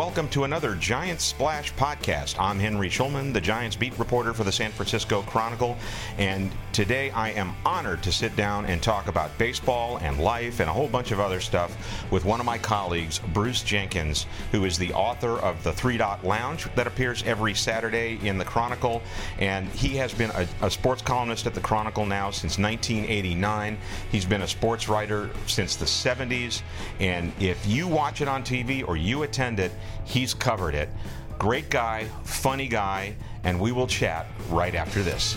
Welcome 0.00 0.30
to 0.30 0.44
another 0.44 0.74
Giants 0.76 1.26
Splash 1.26 1.74
podcast. 1.74 2.36
I'm 2.40 2.58
Henry 2.58 2.88
Schulman, 2.88 3.34
the 3.34 3.40
Giants 3.42 3.76
beat 3.76 3.98
reporter 3.98 4.32
for 4.32 4.44
the 4.44 4.50
San 4.50 4.70
Francisco 4.70 5.20
Chronicle, 5.20 5.76
and 6.16 6.50
today 6.72 7.10
I 7.10 7.30
am 7.30 7.54
honored 7.64 8.02
to 8.04 8.12
sit 8.12 8.34
down 8.36 8.66
and 8.66 8.82
talk 8.82 9.08
about 9.08 9.36
baseball 9.38 9.98
and 9.98 10.18
life 10.18 10.60
and 10.60 10.68
a 10.68 10.72
whole 10.72 10.88
bunch 10.88 11.10
of 11.10 11.20
other 11.20 11.40
stuff 11.40 11.76
with 12.10 12.24
one 12.24 12.40
of 12.40 12.46
my 12.46 12.58
colleagues, 12.58 13.18
Bruce 13.32 13.62
Jenkins, 13.62 14.26
who 14.52 14.64
is 14.64 14.78
the 14.78 14.92
author 14.92 15.38
of 15.38 15.62
The 15.64 15.72
Three 15.72 15.96
Dot 15.96 16.24
Lounge 16.24 16.72
that 16.74 16.86
appears 16.86 17.22
every 17.24 17.54
Saturday 17.54 18.18
in 18.22 18.38
the 18.38 18.44
Chronicle, 18.44 19.02
and 19.38 19.68
he 19.68 19.96
has 19.96 20.14
been 20.14 20.30
a, 20.30 20.46
a 20.62 20.70
sports 20.70 21.02
columnist 21.02 21.46
at 21.46 21.54
the 21.54 21.60
Chronicle 21.60 22.06
now 22.06 22.30
since 22.30 22.58
1989. 22.58 23.78
He's 24.12 24.24
been 24.24 24.42
a 24.42 24.48
sports 24.48 24.88
writer 24.88 25.30
since 25.46 25.76
the 25.76 25.86
70s, 25.86 26.62
and 27.00 27.32
if 27.40 27.66
you 27.66 27.88
watch 27.88 28.20
it 28.20 28.28
on 28.28 28.42
TV 28.42 28.86
or 28.86 28.96
you 28.96 29.22
attend 29.24 29.60
it, 29.60 29.72
he's 30.04 30.34
covered 30.34 30.74
it. 30.74 30.88
Great 31.38 31.70
guy, 31.70 32.06
funny 32.24 32.68
guy, 32.68 33.14
and 33.44 33.58
we 33.58 33.72
will 33.72 33.86
chat 33.86 34.26
right 34.50 34.74
after 34.74 35.02
this. 35.02 35.36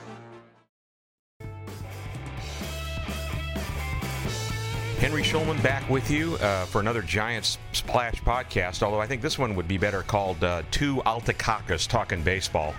Henry 5.01 5.23
Schulman 5.23 5.61
back 5.63 5.89
with 5.89 6.11
you 6.11 6.35
uh, 6.35 6.65
for 6.65 6.79
another 6.79 7.01
Giants 7.01 7.57
Splash 7.71 8.21
podcast, 8.21 8.83
although 8.83 9.01
I 9.01 9.07
think 9.07 9.23
this 9.23 9.35
one 9.35 9.55
would 9.55 9.67
be 9.67 9.79
better 9.79 10.03
called 10.03 10.43
uh, 10.43 10.61
Two 10.69 10.97
Altacacas 10.97 11.87
Talking 11.87 12.21
Baseball. 12.21 12.75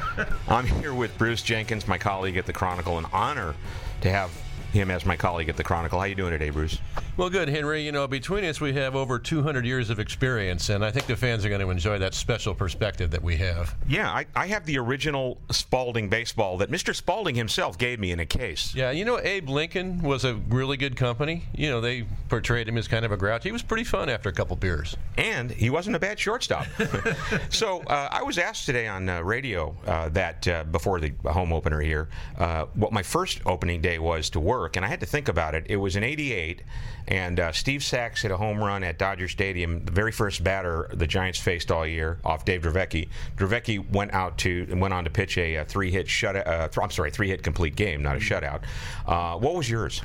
I'm 0.48 0.66
here 0.68 0.94
with 0.94 1.18
Bruce 1.18 1.42
Jenkins, 1.42 1.88
my 1.88 1.98
colleague 1.98 2.36
at 2.36 2.46
the 2.46 2.52
Chronicle. 2.52 2.96
An 2.96 3.06
honor 3.12 3.56
to 4.02 4.08
have 4.08 4.30
him 4.72 4.88
as 4.88 5.04
my 5.04 5.16
colleague 5.16 5.48
at 5.48 5.56
the 5.56 5.64
Chronicle. 5.64 5.98
How 5.98 6.04
you 6.04 6.14
doing 6.14 6.30
today, 6.30 6.50
Bruce? 6.50 6.78
Well, 7.16 7.30
good, 7.30 7.48
Henry. 7.48 7.80
You 7.86 7.92
know, 7.92 8.08
between 8.08 8.42
us, 8.44 8.60
we 8.60 8.72
have 8.72 8.96
over 8.96 9.20
200 9.20 9.64
years 9.64 9.88
of 9.88 10.00
experience, 10.00 10.68
and 10.68 10.84
I 10.84 10.90
think 10.90 11.06
the 11.06 11.14
fans 11.14 11.44
are 11.44 11.48
going 11.48 11.60
to 11.60 11.70
enjoy 11.70 11.96
that 12.00 12.12
special 12.12 12.56
perspective 12.56 13.12
that 13.12 13.22
we 13.22 13.36
have. 13.36 13.72
Yeah, 13.86 14.10
I, 14.10 14.26
I 14.34 14.48
have 14.48 14.66
the 14.66 14.78
original 14.78 15.38
Spalding 15.52 16.08
baseball 16.08 16.58
that 16.58 16.72
Mr. 16.72 16.92
Spalding 16.92 17.36
himself 17.36 17.78
gave 17.78 18.00
me 18.00 18.10
in 18.10 18.18
a 18.18 18.26
case. 18.26 18.74
Yeah, 18.74 18.90
you 18.90 19.04
know, 19.04 19.20
Abe 19.20 19.48
Lincoln 19.48 20.02
was 20.02 20.24
a 20.24 20.34
really 20.34 20.76
good 20.76 20.96
company. 20.96 21.44
You 21.54 21.70
know, 21.70 21.80
they 21.80 22.04
portrayed 22.28 22.68
him 22.68 22.76
as 22.76 22.88
kind 22.88 23.04
of 23.04 23.12
a 23.12 23.16
grouch. 23.16 23.44
He 23.44 23.52
was 23.52 23.62
pretty 23.62 23.84
fun 23.84 24.08
after 24.08 24.28
a 24.28 24.32
couple 24.32 24.56
beers. 24.56 24.96
and 25.16 25.52
he 25.52 25.70
wasn't 25.70 25.94
a 25.94 26.00
bad 26.00 26.18
shortstop. 26.18 26.66
so 27.48 27.80
uh, 27.82 28.08
I 28.10 28.24
was 28.24 28.38
asked 28.38 28.66
today 28.66 28.88
on 28.88 29.08
uh, 29.08 29.20
radio 29.22 29.76
uh, 29.86 30.08
that 30.08 30.48
uh, 30.48 30.64
before 30.64 30.98
the 30.98 31.12
home 31.26 31.52
opener 31.52 31.78
here, 31.78 32.08
uh, 32.38 32.64
what 32.74 32.90
my 32.90 33.04
first 33.04 33.40
opening 33.46 33.80
day 33.80 34.00
was 34.00 34.30
to 34.30 34.40
work, 34.40 34.74
and 34.74 34.84
I 34.84 34.88
had 34.88 34.98
to 34.98 35.06
think 35.06 35.28
about 35.28 35.54
it. 35.54 35.66
It 35.68 35.76
was 35.76 35.94
in 35.94 36.02
'88, 36.02 36.62
and 37.06 37.38
uh, 37.38 37.52
Steve 37.52 37.82
Sax 37.82 38.22
hit 38.22 38.30
a 38.30 38.36
home 38.36 38.62
run 38.62 38.82
at 38.82 38.98
Dodger 38.98 39.28
Stadium, 39.28 39.84
the 39.84 39.92
very 39.92 40.12
first 40.12 40.42
batter 40.42 40.88
the 40.92 41.06
Giants 41.06 41.38
faced 41.38 41.70
all 41.70 41.86
year, 41.86 42.18
off 42.24 42.44
Dave 42.44 42.62
Dravecky. 42.62 43.08
Dravecky 43.36 43.90
went 43.90 44.12
out 44.12 44.38
to 44.38 44.66
and 44.70 44.80
went 44.80 44.94
on 44.94 45.04
to 45.04 45.10
pitch 45.10 45.36
a, 45.38 45.58
uh 45.58 45.64
three-hit 45.64 46.08
shut. 46.08 46.36
Uh, 46.36 46.68
th- 46.68 46.78
I'm 46.82 46.90
sorry, 46.90 47.10
three-hit 47.10 47.42
complete 47.42 47.76
game, 47.76 48.02
not 48.02 48.16
a 48.16 48.20
shutout. 48.20 48.62
Uh, 49.06 49.36
what 49.38 49.54
was 49.54 49.68
yours? 49.68 50.02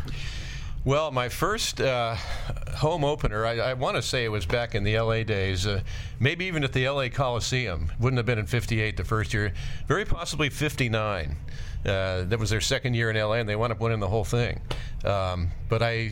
Well, 0.85 1.11
my 1.11 1.27
first 1.27 1.81
uh, 1.81 2.15
home 2.75 3.03
opener, 3.03 3.45
I, 3.45 3.57
I 3.57 3.73
want 3.73 3.97
to 3.97 4.01
say 4.01 4.23
it 4.23 4.29
was 4.29 4.45
back 4.45 4.75
in 4.75 4.85
the 4.85 4.97
LA 4.97 5.23
days, 5.23 5.67
uh, 5.67 5.81
maybe 6.21 6.45
even 6.45 6.63
at 6.63 6.71
the 6.71 6.87
LA 6.87 7.09
Coliseum. 7.09 7.91
Wouldn't 7.99 8.17
have 8.17 8.25
been 8.25 8.39
in 8.39 8.45
58 8.45 8.95
the 8.95 9.03
first 9.03 9.33
year, 9.33 9.51
very 9.87 10.05
possibly 10.05 10.49
59. 10.49 11.35
Uh, 11.85 12.23
that 12.23 12.39
was 12.39 12.49
their 12.49 12.61
second 12.61 12.93
year 12.93 13.09
in 13.09 13.17
LA, 13.17 13.33
and 13.33 13.47
they 13.47 13.57
wound 13.57 13.73
up 13.73 13.81
winning 13.81 13.99
the 13.99 14.07
whole 14.07 14.25
thing. 14.25 14.61
Um, 15.05 15.49
but 15.67 15.81
I. 15.81 16.11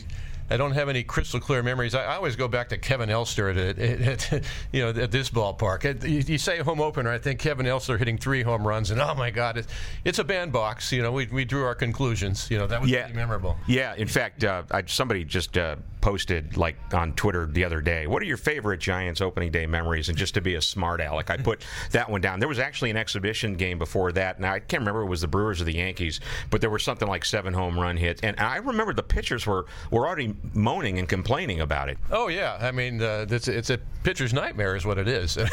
I 0.50 0.56
don't 0.56 0.72
have 0.72 0.88
any 0.88 1.02
crystal 1.02 1.40
clear 1.40 1.62
memories. 1.62 1.94
I, 1.94 2.04
I 2.04 2.16
always 2.16 2.36
go 2.36 2.48
back 2.48 2.68
to 2.70 2.78
Kevin 2.78 3.10
Elster 3.10 3.48
at, 3.50 3.78
at, 3.78 4.32
at 4.32 4.44
you 4.72 4.80
know 4.82 4.88
at 5.02 5.10
this 5.10 5.30
ballpark. 5.30 5.84
It, 5.84 6.04
you, 6.04 6.20
you, 6.20 6.38
say 6.38 6.58
home 6.58 6.80
opener, 6.80 7.10
I 7.10 7.18
think 7.18 7.40
Kevin 7.40 7.66
Elster 7.66 7.98
hitting 7.98 8.18
three 8.18 8.42
home 8.42 8.66
runs, 8.66 8.90
and 8.90 9.00
oh 9.00 9.14
my 9.14 9.30
God, 9.30 9.58
it, 9.58 9.66
it's 10.04 10.18
a 10.18 10.24
bandbox. 10.24 10.92
You 10.92 11.02
know, 11.02 11.12
we, 11.12 11.26
we 11.26 11.44
drew 11.44 11.64
our 11.64 11.74
conclusions. 11.74 12.50
You 12.50 12.58
know, 12.58 12.66
that 12.66 12.80
was 12.80 12.90
Yeah. 12.90 13.02
pretty 13.02 13.16
memorable. 13.16 13.56
Yeah, 13.66 13.94
in 13.94 14.08
fact, 14.08 14.44
uh, 14.44 14.62
I, 14.70 14.84
somebody 14.86 15.24
just 15.24 15.58
uh, 15.58 15.76
posted 16.00 16.56
like 16.56 16.76
on 16.92 17.12
Twitter 17.14 17.46
the 17.46 17.64
other 17.64 17.80
day, 17.80 18.06
"What 18.06 18.22
are 18.22 18.26
your 18.26 18.36
favorite 18.36 18.80
Giants 18.80 19.20
opening 19.20 19.50
day 19.50 19.66
memories?" 19.66 20.08
And 20.08 20.16
just 20.16 20.34
to 20.34 20.40
be 20.40 20.54
a 20.54 20.62
smart 20.62 21.00
aleck, 21.00 21.30
I 21.30 21.36
put 21.36 21.64
that 21.92 22.08
one 22.08 22.20
down. 22.20 22.40
There 22.40 22.48
was 22.48 22.58
actually 22.58 22.90
an 22.90 22.96
exhibition 22.96 23.54
game 23.54 23.78
before 23.78 24.12
that. 24.12 24.40
Now 24.40 24.52
I 24.54 24.60
can't 24.60 24.80
remember 24.80 25.02
if 25.02 25.06
it 25.06 25.10
was 25.10 25.20
the 25.20 25.28
Brewers 25.28 25.60
or 25.60 25.64
the 25.64 25.74
Yankees, 25.74 26.20
but 26.50 26.60
there 26.60 26.70
was 26.70 26.82
something 26.82 27.08
like 27.08 27.24
seven 27.24 27.52
home 27.52 27.78
run 27.78 27.96
hits, 27.96 28.22
and 28.22 28.38
I 28.40 28.56
remember 28.56 28.94
the 28.94 29.02
pitchers 29.02 29.46
were 29.46 29.66
were 29.90 30.06
already 30.06 30.34
moaning 30.54 30.98
and 30.98 31.08
complaining 31.08 31.60
about 31.60 31.88
it. 31.88 31.98
Oh 32.10 32.28
yeah, 32.28 32.58
I 32.60 32.70
mean, 32.72 33.02
uh, 33.02 33.26
it's, 33.28 33.48
it's 33.48 33.70
a 33.70 33.78
pitcher's 34.02 34.32
nightmare, 34.32 34.76
is 34.76 34.84
what 34.84 34.98
it 34.98 35.08
is. 35.08 35.38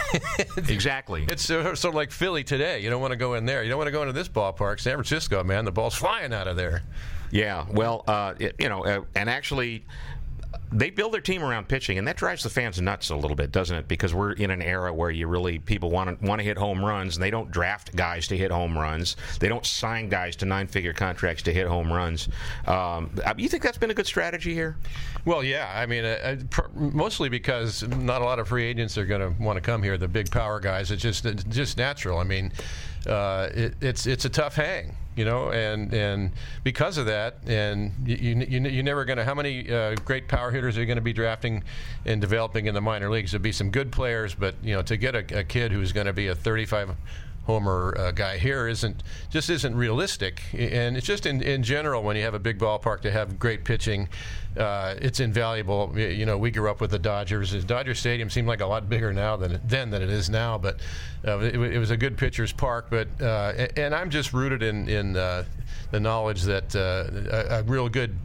Exactly. 0.70 1.26
It's 1.30 1.44
sort 1.44 1.66
of 1.84 1.94
like 1.96 2.12
Philly 2.12 2.44
today. 2.44 2.80
You 2.80 2.90
don't 2.90 3.02
want 3.02 3.12
to 3.12 3.18
go 3.18 3.34
in 3.36 3.46
there. 3.46 3.64
You 3.64 3.70
don't 3.70 3.78
want 3.78 3.88
to 3.88 3.92
go 3.92 4.02
into 4.02 4.14
this 4.14 4.28
ballpark, 4.28 4.80
San 4.80 4.94
Francisco, 4.96 5.44
man. 5.44 5.66
The 5.66 5.72
ball's 5.72 5.96
flying 5.96 6.34
out 6.34 6.48
of 6.48 6.56
there. 6.58 6.84
Yeah, 7.32 7.66
well, 7.70 8.04
uh, 8.08 8.34
it- 8.40 8.56
you 8.60 8.70
know, 8.70 8.84
uh, 8.86 9.02
and 9.16 9.30
actually, 9.30 9.86
they 10.72 10.90
build 10.90 11.14
their 11.14 11.22
team 11.22 11.44
around 11.44 11.68
pitching, 11.68 11.98
and 11.98 12.08
that 12.08 12.18
drives 12.18 12.44
the 12.44 12.50
fans 12.50 12.80
nuts 12.82 13.10
a 13.10 13.16
little 13.16 13.36
bit, 13.36 13.52
doesn't 13.52 13.76
it? 13.76 13.88
Because 13.88 14.14
we're 14.14 14.34
in 14.34 14.52
an 14.52 14.62
era 14.62 14.94
where 14.94 15.10
you 15.10 15.28
really 15.28 15.60
people 15.60 15.90
want 15.90 16.20
to 16.20 16.26
want 16.26 16.40
to 16.40 16.44
hit 16.46 16.58
home 16.58 16.84
runs, 16.84 17.16
and 17.16 17.24
they 17.24 17.32
don't 17.32 17.52
draft 17.52 17.96
guys 17.96 18.28
to 18.28 18.38
hit 18.38 18.52
home 18.52 18.78
runs. 18.78 19.16
They 19.40 19.48
don't 19.48 19.66
sign 19.66 20.10
guys 20.10 20.36
to 20.38 20.46
nine-figure 20.46 20.94
contracts 20.94 21.44
to 21.44 21.54
hit 21.54 21.68
home 21.68 21.92
runs. 21.92 22.30
Um, 22.68 23.12
you 23.38 23.50
think 23.50 23.64
that's 23.64 23.78
been 23.78 23.92
a 23.92 23.94
good 23.94 24.08
strategy 24.08 24.54
here? 24.54 24.78
Well, 25.26 25.44
yeah. 25.44 25.72
I 25.74 25.86
mean, 25.86 26.06
uh, 26.06 26.18
uh, 26.24 26.36
pr- 26.50 26.70
mostly 26.74 27.30
because 27.30 27.84
not 27.88 28.22
a 28.22 28.26
lot 28.26 28.40
of 28.40 28.48
free 28.48 28.66
agents 28.66 28.98
are 28.98 29.06
going 29.06 29.22
to 29.22 29.42
want 29.42 29.58
to 29.58 29.62
come 29.62 29.82
here. 29.82 29.98
The 29.98 30.08
big 30.08 30.30
power 30.30 30.60
guys. 30.60 30.92
It's 30.92 31.02
just 31.02 31.26
it's 31.26 31.44
just 31.46 31.78
natural. 31.78 32.20
I 32.20 32.24
mean, 32.24 32.52
uh, 33.08 33.50
it, 33.54 33.76
it's 33.82 34.06
it's 34.06 34.26
a 34.26 34.30
tough 34.30 34.56
hang, 34.56 34.96
you 35.16 35.26
know, 35.26 35.52
and 35.52 35.94
and 35.94 36.32
because 36.64 36.98
of 36.98 37.06
that, 37.08 37.38
and 37.46 37.92
you 38.06 38.16
you, 38.16 38.46
you 38.48 38.70
you're 38.70 38.84
never 38.84 39.06
going 39.06 39.18
to. 39.18 39.26
How 39.26 39.34
many 39.36 39.72
uh, 39.72 39.96
great 40.06 40.28
power 40.28 40.52
hitters 40.52 40.78
are 40.78 40.82
you 40.82 40.86
going 40.86 40.98
to 40.98 41.02
be 41.02 41.14
drafting 41.14 41.64
and 42.06 42.20
developing 42.22 42.66
in 42.66 42.74
the 42.74 42.82
minor 42.82 43.10
leagues? 43.10 43.32
There'll 43.32 43.44
be 43.44 43.52
some 43.52 43.72
good 43.72 43.92
players, 43.92 44.36
but 44.36 44.56
you 44.64 44.76
know, 44.76 44.82
to 44.84 44.98
get 44.98 45.16
a, 45.16 45.40
a 45.40 45.44
kid 45.44 45.72
who's 45.72 45.92
going 45.92 46.08
to 46.08 46.14
be 46.14 46.28
a 46.28 46.36
35 46.36 46.96
homer 47.46 47.96
uh, 47.98 48.12
guy 48.12 48.38
here 48.38 48.68
isn't 48.68 49.04
just 49.30 49.50
isn't 49.50 49.76
realistic. 49.76 50.42
And 50.54 50.98
it's 50.98 51.06
just 51.06 51.26
in, 51.26 51.42
in 51.42 51.64
general 51.64 52.04
when 52.04 52.16
you 52.16 52.24
have 52.24 52.34
a 52.34 52.40
big 52.40 52.60
ballpark 52.60 53.02
to 53.02 53.12
have 53.12 53.40
great 53.40 53.64
pitching 53.64 54.10
uh, 54.58 54.96
it's 55.02 55.20
invaluable. 55.20 55.98
You 55.98 56.26
know 56.26 56.38
we 56.38 56.50
grew 56.52 56.70
up 56.70 56.80
with 56.80 56.92
the 56.92 57.00
Dodgers. 57.00 57.52
Dodger 57.66 57.94
Stadium 57.94 58.30
seemed 58.30 58.48
like 58.48 58.62
a 58.62 58.66
lot 58.66 58.88
bigger 58.88 59.12
now 59.12 59.36
than 59.36 59.54
it, 59.54 59.62
then 59.68 59.90
than 59.90 60.02
it 60.02 60.10
is 60.10 60.30
now 60.30 60.58
but 60.58 60.80
uh, 61.28 61.40
it, 61.40 61.56
it 61.56 61.80
was 61.80 61.92
a 61.92 61.98
good 61.98 62.18
pitcher's 62.18 62.54
park. 62.54 62.88
But 62.90 63.08
uh, 63.22 63.68
and 63.76 63.94
I'm 63.94 64.10
just 64.10 64.34
rooted 64.34 64.64
in 64.64 64.88
in 64.88 65.18
uh, 65.18 65.44
the 65.92 66.00
knowledge 66.00 66.44
that 66.44 66.76
uh, 66.76 67.06
a, 67.32 67.60
a 67.60 67.64
real 67.64 67.90
good 67.90 68.16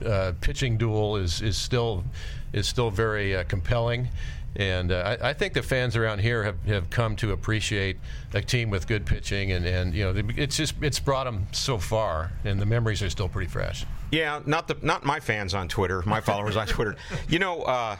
pitching 0.40 0.76
duel 0.76 1.16
is 1.16 1.42
is 1.42 1.56
still 1.56 2.04
is 2.52 2.66
still 2.66 2.90
very 2.90 3.44
compelling 3.48 4.08
and 4.56 4.90
uh, 4.90 5.16
I, 5.20 5.30
I 5.30 5.32
think 5.32 5.54
the 5.54 5.62
fans 5.62 5.96
around 5.96 6.20
here 6.20 6.44
have, 6.44 6.62
have 6.64 6.90
come 6.90 7.16
to 7.16 7.32
appreciate 7.32 7.98
a 8.34 8.42
team 8.42 8.70
with 8.70 8.86
good 8.86 9.06
pitching, 9.06 9.52
and, 9.52 9.64
and 9.64 9.94
you 9.94 10.12
know 10.12 10.22
it's 10.36 10.56
just 10.56 10.74
it's 10.80 10.98
brought 10.98 11.24
them 11.24 11.46
so 11.52 11.78
far, 11.78 12.32
and 12.44 12.60
the 12.60 12.66
memories 12.66 13.02
are 13.02 13.10
still 13.10 13.28
pretty 13.28 13.50
fresh. 13.50 13.84
Yeah, 14.10 14.40
not 14.46 14.68
the 14.68 14.76
not 14.82 15.04
my 15.04 15.20
fans 15.20 15.54
on 15.54 15.68
Twitter, 15.68 16.02
my 16.06 16.20
followers 16.30 16.56
on 16.56 16.66
Twitter. 16.66 16.96
You 17.28 17.38
know, 17.38 17.62
uh, 17.62 17.96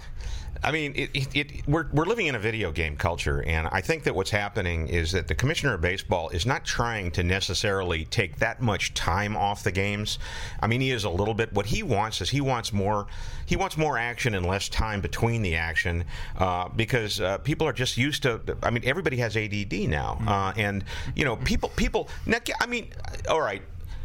I 0.62 0.73
mean, 0.73 0.93
it, 0.95 1.11
it, 1.15 1.37
it, 1.37 1.69
we're, 1.69 1.87
we're 1.93 2.05
living 2.05 2.27
in 2.27 2.35
a 2.35 2.39
video 2.39 2.71
game 2.71 2.97
culture, 2.97 3.43
and 3.43 3.67
I 3.73 3.81
think 3.81 4.03
that 4.05 4.15
what's 4.15 4.31
happening 4.31 4.89
is 4.89 5.12
that 5.12 5.27
the 5.27 5.35
commissioner 5.35 5.75
of 5.75 5.81
baseball 5.81 6.29
is 6.31 6.45
not 6.45 6.67
trying 6.67 7.11
to 7.12 7.23
necessarily 7.23 8.05
take 8.07 8.37
that 8.41 8.61
much 8.61 8.93
time 8.93 9.37
off 9.37 9.62
the 9.62 9.73
games. 9.73 10.19
I 10.61 10.67
mean, 10.67 10.83
he 10.83 10.91
is 10.91 11.05
a 11.05 11.11
little 11.11 11.33
bit. 11.33 11.53
What 11.55 11.67
he 11.67 11.83
wants 11.83 12.21
is 12.21 12.29
he 12.31 12.43
wants 12.43 12.73
more. 12.73 13.07
He 13.47 13.57
wants 13.57 13.79
more 13.79 13.97
action 13.97 14.35
and 14.35 14.45
less 14.45 14.69
time 14.69 15.01
between 15.01 15.41
the 15.43 15.57
action 15.57 16.05
uh, 16.37 16.69
because 16.69 17.21
uh, 17.21 17.39
people 17.39 17.67
are 17.67 17.73
just 17.73 17.97
used 17.97 18.23
to. 18.25 18.41
I 18.62 18.71
mean, 18.71 18.83
everybody 18.85 19.17
has 19.17 19.37
ADD 19.37 19.73
now, 19.89 20.21
uh, 20.27 20.53
and 20.57 20.85
you 21.15 21.25
know, 21.25 21.37
people 21.37 21.71
people. 21.71 22.09
I 22.61 22.67
mean, 22.67 22.91
all 23.29 23.41
right. 23.41 23.62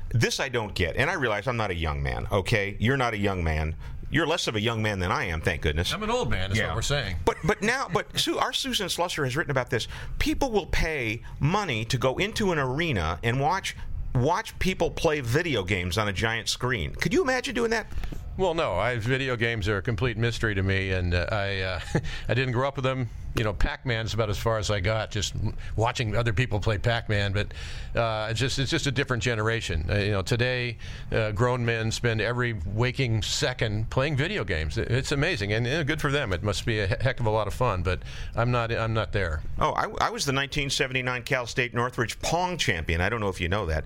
This 0.10 0.40
I 0.40 0.50
don't 0.50 0.74
get, 0.74 0.96
and 0.96 1.10
I 1.10 1.13
realize 1.13 1.48
I'm 1.48 1.57
not 1.57 1.72
a 1.72 1.75
young 1.75 2.02
man. 2.02 2.28
Okay, 2.31 2.78
you're 2.80 2.98
not 2.98 3.13
a 3.13 3.18
young 3.18 3.44
man 3.44 3.75
you're 4.12 4.28
less 4.28 4.48
of 4.48 4.56
a 4.56 4.62
young 4.62 4.81
man 4.81 5.00
than 5.00 5.12
I 5.12 5.25
am, 5.25 5.42
thank 5.42 5.62
goodness. 5.62 5.94
I'm 5.94 6.02
an 6.04 6.10
old 6.10 6.30
man, 6.30 6.52
is 6.52 6.57
Yeah. 6.57 6.68
what 6.68 6.75
we're 6.75 6.81
saying. 6.84 7.18
But 7.25 7.38
but 7.44 7.62
now 7.62 7.90
but 7.92 8.18
Sue, 8.18 8.38
our 8.38 8.54
Susan 8.54 8.88
Slusser 8.88 9.24
has 9.24 9.36
written 9.36 9.52
about 9.52 9.69
this. 9.69 9.88
People 10.19 10.52
will 10.52 10.68
pay 10.68 11.22
money 11.40 11.84
to 11.86 11.98
go 11.98 12.18
into 12.18 12.52
an 12.52 12.60
arena 12.60 13.19
and 13.24 13.40
watch 13.42 13.75
watch 14.13 14.57
people 14.60 14.90
play 14.90 15.19
video 15.19 15.63
games 15.63 15.98
on 15.98 16.07
a 16.07 16.13
giant 16.13 16.48
screen. 16.48 16.96
Could 16.96 17.13
you 17.13 17.22
imagine 17.22 17.54
doing 17.56 17.72
that? 17.72 17.88
Well, 18.37 18.53
no, 18.53 18.73
I, 18.73 18.97
video 18.97 19.37
games 19.37 19.69
are 19.69 19.77
a 19.77 19.81
complete 19.81 20.17
mystery 20.17 20.55
to 20.55 20.61
me, 20.61 20.91
and 20.91 21.13
uh, 21.13 21.25
I 21.31 21.61
uh, 21.61 21.79
I 22.27 22.33
didn't 22.33 22.51
grow 22.51 22.67
up 22.67 22.75
with 22.75 22.83
them. 22.83 23.09
You 23.37 23.45
know, 23.45 23.53
Pac-Man's 23.53 24.13
about 24.13 24.29
as 24.29 24.37
far 24.37 24.57
as 24.57 24.69
I 24.69 24.79
got, 24.81 25.11
just 25.11 25.33
watching 25.75 26.15
other 26.15 26.31
people 26.31 26.59
play 26.59 26.77
Pac-Man. 26.77 27.31
But 27.31 27.53
uh, 27.97 28.27
it's 28.29 28.39
just 28.39 28.59
it's 28.59 28.69
just 28.69 28.87
a 28.87 28.91
different 28.91 29.23
generation. 29.23 29.85
Uh, 29.89 29.95
you 29.95 30.11
know, 30.11 30.21
today 30.21 30.77
uh, 31.13 31.31
grown 31.31 31.63
men 31.63 31.91
spend 31.91 32.19
every 32.19 32.59
waking 32.73 33.21
second 33.21 33.89
playing 33.89 34.17
video 34.17 34.43
games. 34.43 34.77
It's 34.77 35.13
amazing, 35.13 35.53
and 35.53 35.65
uh, 35.65 35.83
good 35.83 36.01
for 36.01 36.11
them. 36.11 36.33
It 36.33 36.43
must 36.43 36.65
be 36.65 36.81
a 36.81 36.87
heck 36.87 37.21
of 37.21 37.27
a 37.27 37.31
lot 37.31 37.47
of 37.47 37.53
fun. 37.53 37.83
But 37.83 38.01
I'm 38.35 38.51
not 38.51 38.69
I'm 38.69 38.93
not 38.93 39.13
there. 39.13 39.43
Oh, 39.59 39.71
I, 39.71 39.83
I 39.83 40.09
was 40.09 40.25
the 40.25 40.33
1979 40.33 41.23
Cal 41.23 41.47
State 41.47 41.73
Northridge 41.73 42.19
Pong 42.19 42.57
champion. 42.57 42.99
I 42.99 43.07
don't 43.07 43.21
know 43.21 43.29
if 43.29 43.39
you 43.39 43.47
know 43.47 43.65
that. 43.67 43.85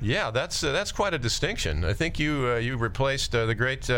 Yeah, 0.00 0.30
that's 0.30 0.62
uh, 0.62 0.72
that's 0.72 0.92
quite 0.92 1.14
a 1.14 1.18
distinction. 1.18 1.84
I 1.84 1.92
think 1.92 2.18
you 2.18 2.48
uh, 2.48 2.56
you 2.56 2.76
replaced 2.76 3.34
uh, 3.34 3.46
the 3.46 3.54
great. 3.54 3.90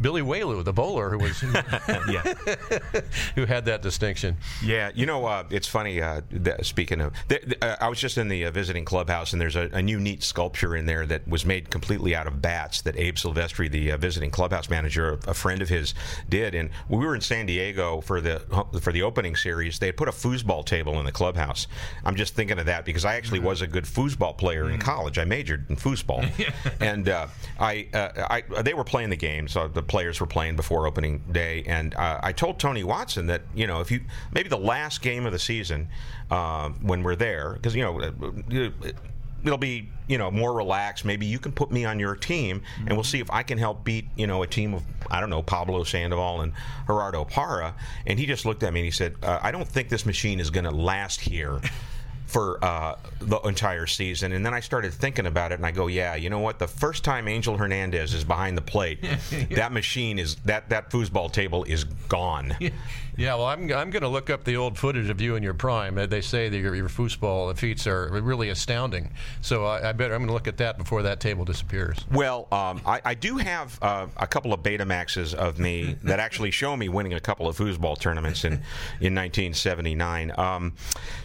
Billy 0.00 0.22
Whaley, 0.22 0.62
the 0.62 0.72
bowler 0.72 1.10
who 1.10 1.18
was 1.18 1.42
Yeah. 2.08 2.22
who 3.34 3.44
had 3.46 3.64
that 3.66 3.82
distinction. 3.82 4.36
Yeah, 4.62 4.90
you 4.94 5.06
know, 5.06 5.24
uh, 5.26 5.44
it's 5.50 5.66
funny. 5.68 6.00
Uh, 6.00 6.20
th- 6.44 6.64
speaking 6.66 7.00
of, 7.00 7.12
th- 7.28 7.42
th- 7.42 7.58
uh, 7.62 7.76
I 7.80 7.88
was 7.88 7.98
just 7.98 8.18
in 8.18 8.28
the 8.28 8.46
uh, 8.46 8.50
visiting 8.50 8.84
clubhouse, 8.84 9.32
and 9.32 9.40
there's 9.40 9.56
a, 9.56 9.68
a 9.72 9.82
new 9.82 10.00
neat 10.00 10.22
sculpture 10.22 10.76
in 10.76 10.86
there 10.86 11.06
that 11.06 11.26
was 11.28 11.44
made 11.44 11.70
completely 11.70 12.14
out 12.14 12.26
of 12.26 12.40
bats 12.42 12.82
that 12.82 12.96
Abe 12.96 13.16
Silvestri, 13.16 13.70
the 13.70 13.92
uh, 13.92 13.96
visiting 13.96 14.30
clubhouse 14.30 14.68
manager, 14.70 15.18
a, 15.26 15.30
a 15.30 15.34
friend 15.34 15.62
of 15.62 15.68
his, 15.68 15.94
did. 16.28 16.54
And 16.54 16.70
we 16.88 16.98
were 17.04 17.14
in 17.14 17.20
San 17.20 17.46
Diego 17.46 18.00
for 18.00 18.20
the 18.20 18.40
for 18.80 18.92
the 18.92 19.02
opening 19.02 19.36
series. 19.36 19.78
They 19.78 19.86
had 19.86 19.96
put 19.96 20.08
a 20.08 20.12
foosball 20.12 20.64
table 20.64 20.98
in 20.98 21.04
the 21.04 21.12
clubhouse. 21.12 21.66
I'm 22.04 22.16
just 22.16 22.34
thinking 22.34 22.58
of 22.58 22.66
that 22.66 22.84
because 22.84 23.04
I 23.04 23.16
actually 23.16 23.40
was 23.40 23.62
a 23.62 23.66
good 23.66 23.84
foosball 23.84 24.36
player 24.36 24.70
in 24.70 24.78
college. 24.78 25.18
I 25.18 25.24
majored 25.24 25.68
in 25.70 25.76
foosball, 25.76 26.28
and 26.80 27.08
uh, 27.08 27.26
I, 27.58 27.88
uh, 27.92 28.42
I 28.50 28.62
they 28.62 28.74
were 28.74 28.84
playing 28.84 29.10
the 29.10 29.16
game, 29.16 29.48
so 29.48 29.68
the 29.68 29.81
players 29.82 30.20
were 30.20 30.26
playing 30.26 30.56
before 30.56 30.86
opening 30.86 31.22
day, 31.30 31.62
and 31.66 31.94
uh, 31.94 32.20
I 32.22 32.32
told 32.32 32.58
Tony 32.58 32.84
Watson 32.84 33.26
that 33.26 33.42
you 33.54 33.66
know 33.66 33.80
if 33.80 33.90
you 33.90 34.00
maybe 34.32 34.48
the 34.48 34.56
last 34.58 35.02
game 35.02 35.26
of 35.26 35.32
the 35.32 35.38
season 35.38 35.88
uh, 36.30 36.70
when 36.80 37.02
we're 37.02 37.16
there 37.16 37.54
because 37.54 37.74
you 37.74 37.82
know. 37.82 38.00
uh, 38.00 38.92
It'll 39.44 39.58
be, 39.58 39.88
you 40.06 40.18
know, 40.18 40.30
more 40.30 40.52
relaxed. 40.52 41.04
Maybe 41.04 41.26
you 41.26 41.40
can 41.40 41.50
put 41.50 41.72
me 41.72 41.84
on 41.84 41.98
your 41.98 42.14
team, 42.14 42.62
and 42.86 42.92
we'll 42.92 43.02
see 43.02 43.18
if 43.18 43.28
I 43.28 43.42
can 43.42 43.58
help 43.58 43.82
beat, 43.82 44.06
you 44.14 44.28
know, 44.28 44.44
a 44.44 44.46
team 44.46 44.72
of 44.72 44.84
I 45.10 45.18
don't 45.18 45.30
know 45.30 45.42
Pablo 45.42 45.82
Sandoval 45.82 46.42
and 46.42 46.52
Gerardo 46.86 47.24
Parra. 47.24 47.74
And 48.06 48.20
he 48.20 48.26
just 48.26 48.46
looked 48.46 48.62
at 48.62 48.72
me 48.72 48.78
and 48.78 48.84
he 48.84 48.92
said, 48.92 49.16
uh, 49.20 49.40
"I 49.42 49.50
don't 49.50 49.66
think 49.66 49.88
this 49.88 50.06
machine 50.06 50.38
is 50.38 50.50
going 50.50 50.62
to 50.62 50.70
last 50.70 51.20
here." 51.20 51.60
For 52.32 52.58
uh, 52.64 52.96
the 53.20 53.38
entire 53.40 53.86
season. 53.86 54.32
And 54.32 54.44
then 54.44 54.54
I 54.54 54.60
started 54.60 54.94
thinking 54.94 55.26
about 55.26 55.52
it, 55.52 55.56
and 55.56 55.66
I 55.66 55.70
go, 55.70 55.86
"Yeah, 55.86 56.14
you 56.14 56.30
know 56.30 56.38
what? 56.38 56.58
The 56.58 56.66
first 56.66 57.04
time 57.04 57.28
Angel 57.28 57.58
Hernandez 57.58 58.14
is 58.14 58.24
behind 58.24 58.56
the 58.56 58.62
plate, 58.62 59.04
that 59.50 59.70
machine 59.70 60.18
is 60.18 60.36
that 60.46 60.70
that 60.70 60.90
foosball 60.90 61.30
table 61.30 61.64
is 61.64 61.84
gone." 61.84 62.56
Yeah, 63.16 63.34
well, 63.34 63.46
I'm, 63.46 63.64
I'm 63.64 63.90
going 63.90 64.02
to 64.02 64.08
look 64.08 64.30
up 64.30 64.44
the 64.44 64.56
old 64.56 64.78
footage 64.78 65.10
of 65.10 65.20
you 65.20 65.36
in 65.36 65.42
your 65.42 65.52
prime. 65.52 65.98
Uh, 65.98 66.06
They 66.06 66.22
say 66.22 66.48
that 66.48 66.56
your, 66.56 66.74
your 66.74 66.88
foosball 66.88 67.54
feats 67.56 67.86
are 67.86 68.08
really 68.10 68.48
astounding. 68.48 69.12
So 69.42 69.66
I, 69.66 69.90
I 69.90 69.92
better 69.92 70.14
I'm 70.14 70.20
going 70.20 70.28
to 70.28 70.32
look 70.32 70.48
at 70.48 70.56
that 70.58 70.78
before 70.78 71.02
that 71.02 71.20
table 71.20 71.44
disappears. 71.44 71.98
Well, 72.10 72.48
um, 72.50 72.80
I, 72.86 73.02
I 73.04 73.14
do 73.14 73.36
have 73.36 73.78
uh, 73.82 74.06
a 74.16 74.26
couple 74.26 74.54
of 74.54 74.62
Betamaxes 74.62 75.34
of 75.34 75.58
me 75.58 75.96
that 76.04 76.20
actually 76.20 76.52
show 76.52 76.74
me 76.74 76.88
winning 76.88 77.12
a 77.12 77.20
couple 77.20 77.48
of 77.48 77.56
foosball 77.56 77.98
tournaments 77.98 78.44
in 78.44 78.54
in 79.00 79.14
1979. 79.14 80.32
Um, 80.38 80.72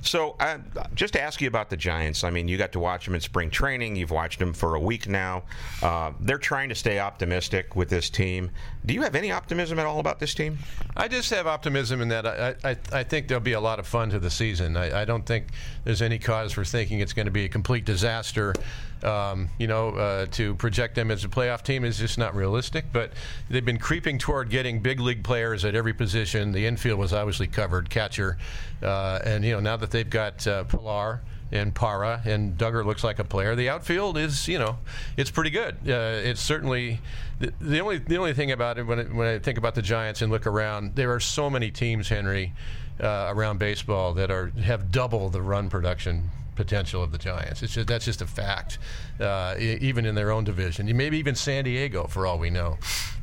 so, 0.01 0.35
uh, 0.41 0.57
just 0.97 1.13
to 1.13 1.21
ask 1.21 1.39
you 1.41 1.47
about 1.47 1.69
the 1.69 1.77
Giants, 1.77 2.23
I 2.23 2.31
mean, 2.31 2.47
you 2.47 2.57
got 2.57 2.71
to 2.71 2.79
watch 2.79 3.05
them 3.05 3.13
in 3.13 3.21
spring 3.21 3.51
training. 3.51 3.95
You've 3.95 4.11
watched 4.11 4.39
them 4.39 4.51
for 4.51 4.73
a 4.75 4.79
week 4.79 5.07
now. 5.07 5.43
Uh, 5.81 6.11
they're 6.19 6.39
trying 6.39 6.69
to 6.69 6.75
stay 6.75 6.99
optimistic 6.99 7.75
with 7.75 7.87
this 7.87 8.09
team. 8.09 8.49
Do 8.85 8.95
you 8.95 9.03
have 9.03 9.15
any 9.15 9.31
optimism 9.31 9.77
at 9.77 9.85
all 9.85 9.99
about 9.99 10.19
this 10.19 10.33
team? 10.33 10.57
I 10.95 11.07
just 11.07 11.29
have 11.29 11.45
optimism 11.45 12.01
in 12.01 12.07
that 12.09 12.25
I, 12.25 12.55
I, 12.63 12.77
I 12.91 13.03
think 13.03 13.27
there'll 13.27 13.43
be 13.43 13.53
a 13.53 13.61
lot 13.61 13.77
of 13.77 13.85
fun 13.85 14.09
to 14.09 14.19
the 14.19 14.31
season. 14.31 14.75
I, 14.75 15.01
I 15.01 15.05
don't 15.05 15.25
think 15.25 15.47
there's 15.83 16.01
any 16.01 16.17
cause 16.17 16.51
for 16.51 16.65
thinking 16.65 16.99
it's 16.99 17.13
going 17.13 17.27
to 17.27 17.31
be 17.31 17.45
a 17.45 17.49
complete 17.49 17.85
disaster. 17.85 18.55
Um, 19.03 19.49
you 19.59 19.67
know, 19.67 19.89
uh, 19.89 20.25
to 20.31 20.55
project 20.55 20.95
them 20.95 21.11
as 21.11 21.23
a 21.23 21.27
playoff 21.27 21.61
team 21.61 21.85
is 21.85 21.99
just 21.99 22.17
not 22.17 22.35
realistic. 22.35 22.85
But 22.91 23.11
they've 23.47 23.63
been 23.63 23.77
creeping 23.77 24.17
toward 24.17 24.49
getting 24.49 24.79
big 24.79 24.99
league 24.99 25.23
players 25.23 25.65
at 25.65 25.75
every 25.75 25.93
position. 25.93 26.51
The 26.51 26.65
infield 26.65 26.97
was 26.97 27.13
obviously 27.13 27.45
covered, 27.45 27.91
catcher, 27.91 28.39
uh, 28.81 29.19
and 29.23 29.45
you 29.45 29.51
know 29.51 29.59
now 29.59 29.77
that 29.77 29.91
they've 29.91 30.09
got 30.09 30.47
uh, 30.47 30.63
Pillar 30.77 31.21
and 31.51 31.73
Parra 31.73 32.21
and 32.25 32.57
Duggar 32.57 32.85
looks 32.85 33.03
like 33.03 33.19
a 33.19 33.23
player. 33.23 33.55
The 33.55 33.69
outfield 33.69 34.17
is, 34.17 34.47
you 34.47 34.59
know, 34.59 34.77
it's 35.15 35.31
pretty 35.31 35.49
good. 35.49 35.75
Uh, 35.87 36.19
it's 36.23 36.41
certainly 36.41 36.99
the, 37.39 37.53
the 37.59 37.79
only 37.79 37.97
the 37.99 38.17
only 38.17 38.33
thing 38.33 38.51
about 38.51 38.77
it 38.77 38.83
when 38.83 38.99
it, 38.99 39.13
when 39.13 39.27
I 39.27 39.39
think 39.39 39.57
about 39.57 39.75
the 39.75 39.81
Giants 39.81 40.21
and 40.21 40.31
look 40.31 40.45
around, 40.45 40.95
there 40.95 41.13
are 41.13 41.19
so 41.19 41.49
many 41.49 41.71
teams, 41.71 42.09
Henry, 42.09 42.53
uh, 43.01 43.31
around 43.33 43.59
baseball 43.59 44.13
that 44.13 44.29
are 44.29 44.47
have 44.61 44.91
double 44.91 45.29
the 45.29 45.41
run 45.41 45.69
production 45.69 46.29
potential 46.57 47.01
of 47.01 47.11
the 47.11 47.17
Giants. 47.17 47.63
It's 47.63 47.73
just, 47.73 47.87
that's 47.87 48.03
just 48.03 48.21
a 48.21 48.27
fact, 48.27 48.79
uh, 49.21 49.55
even 49.59 50.05
in 50.05 50.15
their 50.15 50.31
own 50.31 50.43
division. 50.43 50.85
Maybe 50.97 51.17
even 51.17 51.35
San 51.35 51.63
Diego, 51.63 52.07
for 52.07 52.27
all 52.27 52.37
we 52.37 52.49
know. 52.49 52.77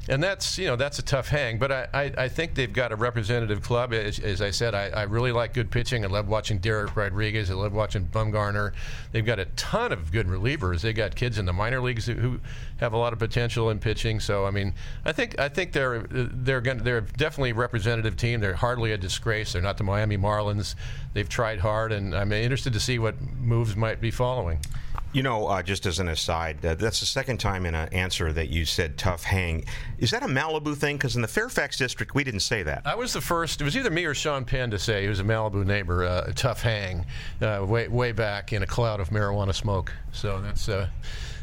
And 0.08 0.22
that's 0.22 0.58
you 0.58 0.66
know 0.66 0.76
that's 0.76 0.98
a 0.98 1.02
tough 1.02 1.28
hang, 1.28 1.58
but 1.58 1.72
I, 1.72 1.88
I, 1.94 2.12
I 2.18 2.28
think 2.28 2.54
they've 2.54 2.72
got 2.72 2.92
a 2.92 2.96
representative 2.96 3.62
club. 3.62 3.94
As, 3.94 4.18
as 4.18 4.42
I 4.42 4.50
said, 4.50 4.74
I, 4.74 4.88
I 4.88 5.02
really 5.04 5.32
like 5.32 5.54
good 5.54 5.70
pitching. 5.70 6.04
I 6.04 6.08
love 6.08 6.28
watching 6.28 6.60
Dereck 6.60 6.94
Rodriguez. 6.94 7.50
I 7.50 7.54
love 7.54 7.72
watching 7.72 8.04
Bumgarner. 8.06 8.72
They've 9.12 9.24
got 9.24 9.38
a 9.38 9.46
ton 9.56 9.92
of 9.92 10.12
good 10.12 10.26
relievers. 10.26 10.82
They 10.82 10.92
got 10.92 11.16
kids 11.16 11.38
in 11.38 11.46
the 11.46 11.54
minor 11.54 11.80
leagues 11.80 12.04
who, 12.04 12.14
who 12.14 12.40
have 12.78 12.92
a 12.92 12.98
lot 12.98 13.14
of 13.14 13.18
potential 13.18 13.70
in 13.70 13.78
pitching. 13.78 14.20
So 14.20 14.44
I 14.44 14.50
mean, 14.50 14.74
I 15.06 15.12
think 15.12 15.38
I 15.38 15.48
think 15.48 15.72
they're 15.72 16.00
they're 16.10 16.60
going 16.60 16.78
they're 16.78 17.00
definitely 17.00 17.50
a 17.50 17.54
representative 17.54 18.18
team. 18.18 18.40
They're 18.40 18.52
hardly 18.52 18.92
a 18.92 18.98
disgrace. 18.98 19.54
They're 19.54 19.62
not 19.62 19.78
the 19.78 19.84
Miami 19.84 20.18
Marlins. 20.18 20.74
They've 21.14 21.28
tried 21.28 21.60
hard, 21.60 21.92
and 21.92 22.14
I'm 22.14 22.30
interested 22.32 22.74
to 22.74 22.80
see 22.80 22.98
what 22.98 23.14
moves 23.40 23.76
might 23.76 24.00
be 24.00 24.10
following. 24.10 24.58
You 25.12 25.22
know, 25.22 25.46
uh, 25.46 25.62
just 25.62 25.86
as 25.86 26.00
an 26.00 26.08
aside, 26.08 26.64
uh, 26.66 26.74
that's 26.74 26.98
the 26.98 27.06
second 27.06 27.38
time 27.38 27.66
in 27.66 27.74
an 27.76 27.88
answer 27.92 28.32
that 28.32 28.48
you 28.48 28.64
said 28.64 28.98
tough 28.98 29.22
hang. 29.22 29.64
Is 29.98 30.10
that 30.10 30.24
a 30.24 30.26
Malibu 30.26 30.76
thing? 30.76 30.96
Because 30.96 31.14
in 31.14 31.22
the 31.22 31.28
Fairfax 31.28 31.76
district, 31.76 32.16
we 32.16 32.24
didn't 32.24 32.40
say 32.40 32.64
that. 32.64 32.82
I 32.84 32.96
was 32.96 33.12
the 33.12 33.20
first. 33.20 33.60
It 33.60 33.64
was 33.64 33.76
either 33.76 33.90
me 33.90 34.04
or 34.06 34.14
Sean 34.14 34.44
Penn 34.44 34.72
to 34.72 34.78
say 34.78 35.02
he 35.02 35.08
was 35.08 35.20
a 35.20 35.24
Malibu 35.24 35.64
neighbor, 35.64 36.04
uh, 36.04 36.24
a 36.26 36.32
tough 36.32 36.62
hang, 36.62 37.06
uh, 37.40 37.64
way 37.64 37.86
way 37.86 38.10
back 38.10 38.52
in 38.52 38.64
a 38.64 38.66
cloud 38.66 38.98
of 38.98 39.10
marijuana 39.10 39.54
smoke. 39.54 39.92
So 40.10 40.40
that's 40.40 40.68
uh, 40.68 40.88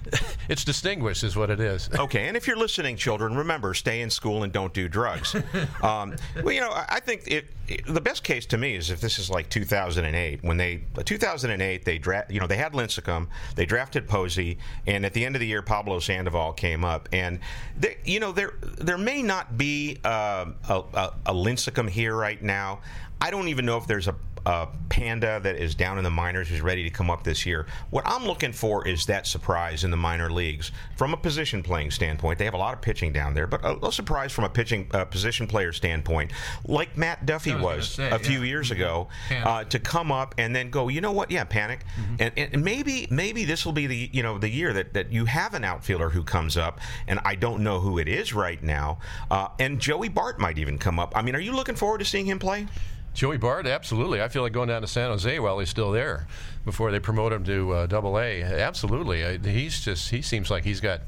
it's 0.49 0.63
distinguished, 0.63 1.23
is 1.23 1.35
what 1.35 1.49
it 1.49 1.59
is. 1.59 1.89
Okay, 2.01 2.27
and 2.27 2.35
if 2.35 2.47
you're 2.47 2.57
listening, 2.57 2.95
children, 2.97 3.35
remember 3.35 3.73
stay 3.73 4.01
in 4.01 4.09
school 4.09 4.43
and 4.43 4.51
don't 4.51 4.73
do 4.73 4.87
drugs. 4.87 5.35
um, 5.83 6.15
well, 6.43 6.51
you 6.53 6.59
know, 6.61 6.71
I 6.73 6.99
think 6.99 7.27
it, 7.27 7.45
it- 7.67 7.85
the 7.85 8.01
best 8.01 8.23
case 8.23 8.45
to 8.47 8.57
me 8.57 8.75
is 8.75 8.89
if 8.89 8.99
this 8.99 9.17
is 9.19 9.29
like 9.29 9.49
2008 9.49 10.43
when 10.43 10.57
they 10.57 10.81
2008 11.05 11.85
they 11.85 11.97
dra- 11.97 12.25
you 12.29 12.39
know 12.39 12.47
they 12.47 12.57
had 12.57 12.73
Lincecum, 12.73 13.27
they 13.55 13.65
drafted 13.65 14.07
Posey, 14.07 14.57
and 14.87 15.05
at 15.05 15.13
the 15.13 15.23
end 15.25 15.35
of 15.35 15.39
the 15.39 15.47
year 15.47 15.61
Pablo 15.61 15.99
Sandoval 15.99 16.53
came 16.53 16.83
up, 16.83 17.07
and 17.13 17.39
they, 17.79 17.97
you 18.03 18.19
know 18.19 18.31
there 18.31 18.53
there 18.77 18.97
may 18.97 19.21
not 19.21 19.57
be 19.57 19.97
um 20.03 20.55
a, 20.67 20.83
a, 20.93 21.13
a 21.27 21.33
Lincecum 21.33 21.89
here 21.89 22.15
right 22.15 22.41
now. 22.41 22.79
I 23.21 23.29
don't 23.29 23.47
even 23.49 23.65
know 23.67 23.77
if 23.77 23.85
there's 23.85 24.07
a, 24.07 24.15
a 24.45 24.67
panda 24.89 25.39
that 25.41 25.55
is 25.55 25.75
down 25.75 25.97
in 25.97 26.03
the 26.03 26.09
minors 26.09 26.47
who's 26.49 26.61
ready 26.61 26.83
to 26.83 26.89
come 26.89 27.09
up 27.09 27.23
this 27.23 27.45
year. 27.45 27.65
What 27.89 28.03
I'm 28.05 28.25
looking 28.25 28.53
for 28.53 28.87
is 28.87 29.05
that 29.07 29.27
surprise 29.27 29.83
in 29.83 29.91
the 29.91 29.97
minor 29.97 30.31
leagues 30.31 30.71
from 30.95 31.13
a 31.13 31.17
position 31.17 31.63
playing 31.63 31.91
standpoint. 31.91 32.39
They 32.39 32.45
have 32.45 32.53
a 32.53 32.57
lot 32.57 32.73
of 32.73 32.81
pitching 32.81 33.11
down 33.11 33.33
there, 33.33 33.47
but 33.47 33.63
a, 33.63 33.87
a 33.87 33.91
surprise 33.91 34.31
from 34.31 34.43
a 34.43 34.49
pitching 34.49 34.87
uh, 34.93 35.05
position 35.05 35.47
player 35.47 35.71
standpoint, 35.73 36.31
like 36.65 36.97
Matt 36.97 37.25
Duffy 37.25 37.53
was 37.53 37.71
was, 37.77 37.89
say, 37.89 38.09
a 38.09 38.19
few 38.19 38.39
yeah. 38.39 38.45
years 38.45 38.71
ago, 38.71 39.07
Panik. 39.29 39.45
uh, 39.45 39.63
to 39.65 39.79
come 39.79 40.11
up 40.11 40.35
and 40.37 40.55
then 40.55 40.69
go. 40.69 40.87
You 40.87 41.01
know 41.01 41.11
what? 41.11 41.31
Yeah, 41.31 41.45
Panik, 41.45 41.79
and, 42.19 42.31
and 42.37 42.53
and 42.53 42.63
maybe 42.63 43.07
maybe 43.09 43.45
this 43.45 43.65
will 43.65 43.73
be 43.73 43.87
the 43.87 44.09
you 44.11 44.23
know 44.23 44.37
the 44.37 44.49
year 44.49 44.73
that 44.73 44.93
that 44.93 45.11
you 45.11 45.25
have 45.25 45.53
an 45.53 45.63
outfielder 45.63 46.09
who 46.09 46.23
comes 46.23 46.57
up, 46.57 46.79
and 47.07 47.19
I 47.25 47.35
don't 47.35 47.63
know 47.63 47.79
who 47.79 47.97
it 47.97 48.07
is 48.07 48.33
right 48.33 48.61
now, 48.61 48.99
uh, 49.29 49.49
and 49.59 49.79
Joey 49.79 50.09
Bart 50.09 50.39
might 50.39 50.57
even 50.57 50.77
come 50.77 50.99
up. 50.99 51.13
I 51.15 51.21
mean, 51.21 51.35
are 51.35 51.41
you 51.41 51.53
looking 51.53 51.75
forward 51.75 51.99
to 51.99 52.05
seeing 52.05 52.25
him 52.25 52.39
play? 52.39 52.67
Joey 53.13 53.37
Bart, 53.37 53.67
absolutely. 53.67 54.21
I 54.21 54.29
feel 54.29 54.41
like 54.41 54.53
going 54.53 54.69
down 54.69 54.81
to 54.81 54.87
San 54.87 55.09
Jose 55.09 55.39
while 55.39 55.59
he's 55.59 55.69
still 55.69 55.91
there 55.91 56.27
before 56.63 56.91
they 56.91 56.99
promote 56.99 57.33
him 57.33 57.43
to 57.43 57.71
uh, 57.71 57.87
Double 57.87 58.17
A. 58.17 58.41
Absolutely, 58.41 59.25
I, 59.25 59.37
he's 59.37 59.81
just 59.81 60.11
he 60.11 60.21
seems 60.21 60.49
like 60.49 60.63
he's 60.63 60.79
got 60.79 61.01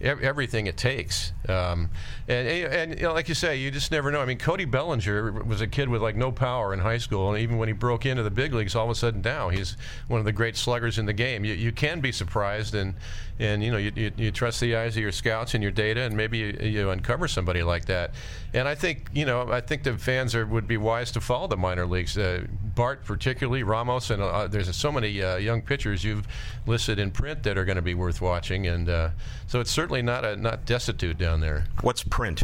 everything 0.00 0.66
it 0.66 0.76
takes. 0.76 1.32
Um, 1.48 1.90
and 2.28 2.46
and 2.48 2.94
you 2.94 3.02
know, 3.02 3.12
like 3.12 3.28
you 3.28 3.34
say, 3.34 3.56
you 3.56 3.70
just 3.70 3.90
never 3.90 4.10
know. 4.10 4.20
I 4.20 4.26
mean, 4.26 4.38
Cody 4.38 4.64
Bellinger 4.64 5.32
was 5.44 5.60
a 5.60 5.66
kid 5.66 5.88
with 5.88 6.02
like 6.02 6.16
no 6.16 6.30
power 6.30 6.72
in 6.72 6.80
high 6.80 6.98
school, 6.98 7.30
and 7.30 7.38
even 7.42 7.58
when 7.58 7.68
he 7.68 7.72
broke 7.72 8.06
into 8.06 8.22
the 8.22 8.30
big 8.30 8.52
leagues, 8.52 8.74
all 8.74 8.84
of 8.84 8.90
a 8.90 8.94
sudden 8.94 9.22
now 9.22 9.48
he's 9.48 9.76
one 10.08 10.20
of 10.20 10.26
the 10.26 10.32
great 10.32 10.56
sluggers 10.56 10.98
in 10.98 11.06
the 11.06 11.12
game. 11.12 11.44
You, 11.44 11.54
you 11.54 11.72
can 11.72 12.00
be 12.00 12.12
surprised, 12.12 12.74
and 12.74 12.94
and 13.38 13.62
you 13.62 13.70
know 13.70 13.78
you, 13.78 13.92
you, 13.94 14.12
you 14.16 14.30
trust 14.30 14.60
the 14.60 14.76
eyes 14.76 14.96
of 14.96 15.02
your 15.02 15.12
scouts 15.12 15.54
and 15.54 15.62
your 15.62 15.72
data, 15.72 16.02
and 16.02 16.16
maybe 16.16 16.38
you, 16.38 16.58
you 16.60 16.90
uncover 16.90 17.26
somebody 17.26 17.62
like 17.62 17.86
that. 17.86 18.12
And 18.52 18.68
I 18.68 18.74
think 18.74 19.08
you 19.12 19.24
know 19.24 19.50
I 19.50 19.60
think 19.60 19.82
the 19.82 19.96
fans 19.96 20.34
are 20.34 20.46
would 20.46 20.68
be 20.68 20.76
wise 20.76 21.10
to 21.12 21.20
follow 21.20 21.46
the 21.46 21.56
minor 21.56 21.86
leagues. 21.86 22.16
Uh, 22.18 22.44
Bart 22.74 23.04
particularly, 23.04 23.62
Ramos, 23.62 24.10
and 24.10 24.22
uh, 24.22 24.46
there's 24.46 24.74
so 24.76 24.92
many 24.92 25.22
uh, 25.22 25.36
young 25.36 25.62
pitchers 25.62 26.04
you've 26.04 26.26
listed 26.66 26.98
in 26.98 27.10
print 27.10 27.42
that 27.44 27.56
are 27.56 27.64
going 27.64 27.76
to 27.76 27.82
be 27.82 27.94
worth 27.94 28.20
watching, 28.20 28.66
and 28.66 28.88
uh, 28.88 29.10
so 29.46 29.60
it's 29.60 29.70
certainly 29.70 29.87
not 29.90 30.24
a, 30.24 30.36
not 30.36 30.64
destitute 30.64 31.18
down 31.18 31.40
there. 31.40 31.66
What's 31.80 32.02
print? 32.02 32.42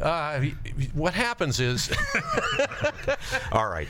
Uh, 0.00 0.40
what 0.94 1.14
happens 1.14 1.60
is 1.60 1.94
All 3.52 3.68
right. 3.68 3.88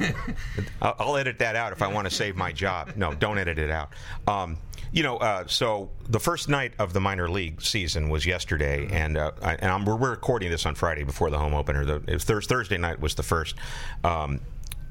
I'll, 0.82 1.16
edit 1.16 1.38
that 1.40 1.56
out 1.56 1.72
if 1.72 1.82
I 1.82 1.88
want 1.88 2.08
to 2.08 2.14
save 2.14 2.36
my 2.36 2.52
job. 2.52 2.92
No, 2.96 3.12
don't 3.14 3.36
edit 3.36 3.58
it 3.58 3.70
out. 3.70 3.90
Um, 4.26 4.56
you 4.92 5.02
know, 5.02 5.18
uh, 5.18 5.44
so 5.46 5.90
the 6.08 6.18
first 6.18 6.48
night 6.48 6.72
of 6.78 6.92
the 6.92 7.00
minor 7.00 7.28
league 7.28 7.60
season 7.62 8.08
was 8.08 8.26
yesterday, 8.26 8.88
and 8.90 9.16
uh, 9.16 9.32
I, 9.42 9.54
and 9.54 9.70
I'm, 9.70 9.84
we're, 9.84 9.96
we're 9.96 10.10
recording 10.10 10.50
this 10.50 10.66
on 10.66 10.74
Friday 10.74 11.04
before 11.04 11.30
the 11.30 11.38
home 11.38 11.54
opener. 11.54 11.84
The 11.84 12.02
it 12.06 12.24
was 12.26 12.46
Thursday 12.46 12.78
night 12.78 13.00
was 13.00 13.14
the 13.14 13.22
first. 13.22 13.54
Um, 14.02 14.40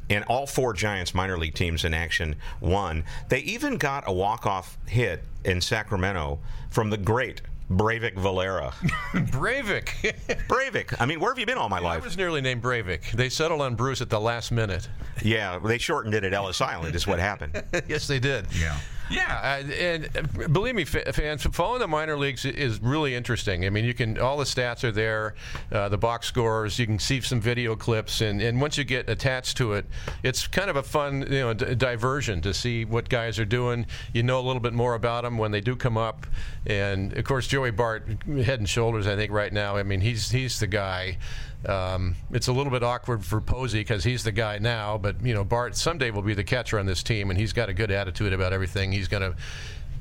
and 0.10 0.24
all 0.26 0.48
four 0.48 0.74
Giants 0.74 1.14
minor 1.14 1.38
league 1.38 1.54
teams 1.54 1.86
in 1.86 1.94
action 1.94 2.36
won. 2.60 3.04
They 3.30 3.40
even 3.40 3.78
got 3.78 4.04
a 4.08 4.12
walk-off 4.12 4.78
hit 4.88 5.24
in 5.46 5.62
Sacramento 5.62 6.40
from 6.70 6.90
the 6.90 6.98
great 6.98 7.42
Breyvic 7.70 8.16
Valera. 8.16 8.74
Breyvic. 9.14 9.88
Breyvic. 10.48 11.00
I 11.00 11.06
mean, 11.06 11.20
where 11.20 11.32
have 11.32 11.38
you 11.40 11.46
been 11.46 11.58
all 11.58 11.70
my 11.70 11.78
I 11.78 11.82
life? 11.82 12.02
I 12.02 12.06
was 12.06 12.18
nearly 12.18 12.42
named 12.42 12.64
Breyvic. 12.64 13.12
They 13.12 13.30
settled 13.30 13.62
on 13.62 13.76
Bruce 13.76 14.02
at 14.02 14.10
the 14.10 14.20
last 14.20 14.52
minute. 14.52 14.90
Yeah, 15.24 15.60
they 15.60 15.78
shortened 15.78 16.16
it 16.16 16.24
at 16.24 16.34
Ellis 16.34 16.62
Island. 16.62 16.96
Is 16.96 17.06
what 17.06 17.20
happened. 17.20 17.62
yes, 17.88 18.08
they 18.08 18.20
did. 18.20 18.48
Yeah. 18.54 18.78
Yeah, 19.10 19.62
uh, 19.66 19.72
and 19.72 20.10
uh, 20.16 20.48
believe 20.50 20.76
me, 20.76 20.86
fa- 20.86 21.12
fans, 21.14 21.44
following 21.44 21.80
the 21.80 21.88
minor 21.88 22.18
leagues 22.18 22.46
is 22.46 22.80
really 22.82 23.16
interesting. 23.16 23.66
I 23.66 23.70
mean, 23.70 23.86
you 23.86 23.94
can 23.94 24.20
all 24.20 24.38
the 24.38 24.44
stats 24.44 24.84
are 24.84 24.92
there, 24.92 25.36
uh, 25.72 25.90
the 25.90 25.98
box 25.98 26.28
scores. 26.28 26.78
You 26.78 26.86
can 26.86 27.00
see 27.00 27.22
some 27.22 27.42
video 27.42 27.76
clips, 27.76 28.22
and, 28.22 28.42
and 28.42 28.62
once 28.62 28.78
you 28.78 28.84
get 28.84 29.10
attached 29.10 29.58
to 29.58 29.74
it, 29.74 29.86
it's 30.24 30.48
kind 30.48 30.70
of 30.70 30.76
a 30.76 30.84
fun, 30.84 31.22
you 31.24 31.40
know, 31.40 31.54
d- 31.54 31.76
diversion 31.76 32.42
to 32.42 32.54
see 32.54 32.86
what 32.86 33.10
guys 33.10 33.40
are 33.40 33.46
doing. 33.46 33.86
You 34.14 34.24
know 34.24 34.40
a 34.40 34.46
little 34.46 34.62
bit 34.62 34.74
more 34.74 34.94
about 34.94 35.24
them 35.24 35.38
when 35.38 35.52
they 35.52 35.62
do 35.62 35.76
come 35.76 35.98
up, 35.98 36.28
and 36.68 37.14
of 37.14 37.24
course, 37.26 37.48
Joey 37.48 37.72
Bart, 37.72 38.06
head 38.44 38.60
and 38.60 38.70
shoulders, 38.70 39.08
I 39.08 39.16
think 39.16 39.32
right 39.32 39.52
now. 39.52 39.76
I 39.76 39.84
mean, 39.84 40.02
he's 40.02 40.30
he's 40.30 40.60
the 40.60 40.68
guy. 40.68 41.18
Um, 41.66 42.16
it's 42.32 42.48
a 42.48 42.54
little 42.54 42.72
bit 42.72 42.84
awkward 42.84 43.26
for 43.26 43.42
Posey 43.42 43.80
because 43.80 44.04
he's 44.04 44.24
the 44.24 44.32
guy 44.32 44.60
now, 44.60 44.98
but 44.98 45.22
you 45.24 45.34
know 45.34 45.44
Bart 45.44 45.76
someday 45.76 46.10
will 46.12 46.22
be 46.22 46.34
the 46.34 46.44
catcher 46.44 46.80
on 46.80 46.86
this 46.86 47.04
team, 47.04 47.30
and 47.30 47.40
he's 47.40 47.52
got 47.52 47.68
a 47.70 47.74
good 47.74 47.92
attitude 47.92 48.32
about 48.32 48.54
everything. 48.54 48.92
He's 48.92 49.08
going 49.10 49.24
to 49.24 49.36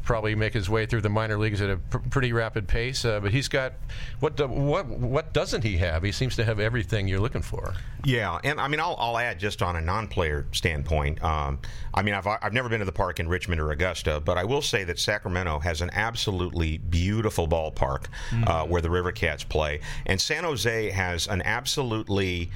probably 0.08 0.34
make 0.34 0.54
his 0.54 0.70
way 0.70 0.86
through 0.86 1.02
the 1.02 1.08
minor 1.10 1.36
leagues 1.38 1.60
at 1.60 1.68
a 1.68 1.76
pr- 1.76 1.98
pretty 1.98 2.32
rapid 2.32 2.66
pace. 2.66 3.04
Uh, 3.04 3.20
but 3.20 3.30
he's 3.30 3.46
got 3.46 3.74
what 4.20 4.36
do- 4.38 4.48
what 4.48 4.86
what 4.86 5.34
doesn't 5.34 5.62
he 5.62 5.76
have? 5.76 6.02
He 6.02 6.12
seems 6.12 6.34
to 6.36 6.44
have 6.44 6.58
everything 6.58 7.06
you're 7.06 7.20
looking 7.20 7.42
for. 7.42 7.74
Yeah, 8.04 8.38
and 8.42 8.58
I 8.58 8.68
mean, 8.68 8.80
I'll, 8.80 8.96
I'll 8.98 9.18
add 9.18 9.38
just 9.38 9.60
on 9.60 9.76
a 9.76 9.80
non-player 9.82 10.46
standpoint. 10.52 11.22
Um, 11.22 11.58
I 11.92 12.00
mean, 12.02 12.14
I've 12.14 12.26
I've 12.26 12.54
never 12.54 12.70
been 12.70 12.78
to 12.78 12.86
the 12.86 12.92
park 12.92 13.20
in 13.20 13.28
Richmond 13.28 13.60
or 13.60 13.70
Augusta, 13.70 14.20
but 14.24 14.38
I 14.38 14.44
will 14.44 14.62
say 14.62 14.82
that 14.84 14.98
Sacramento 14.98 15.58
has 15.58 15.82
an 15.82 15.90
absolutely 15.92 16.78
beautiful 16.78 17.46
ballpark 17.46 18.06
uh, 18.46 18.64
where 18.64 18.80
the 18.80 18.90
River 18.90 19.12
Cats 19.12 19.44
play, 19.44 19.80
and 20.06 20.18
San 20.18 20.44
Jose 20.44 20.90
has 20.90 21.28
an 21.28 21.42
absolutely 21.42 22.50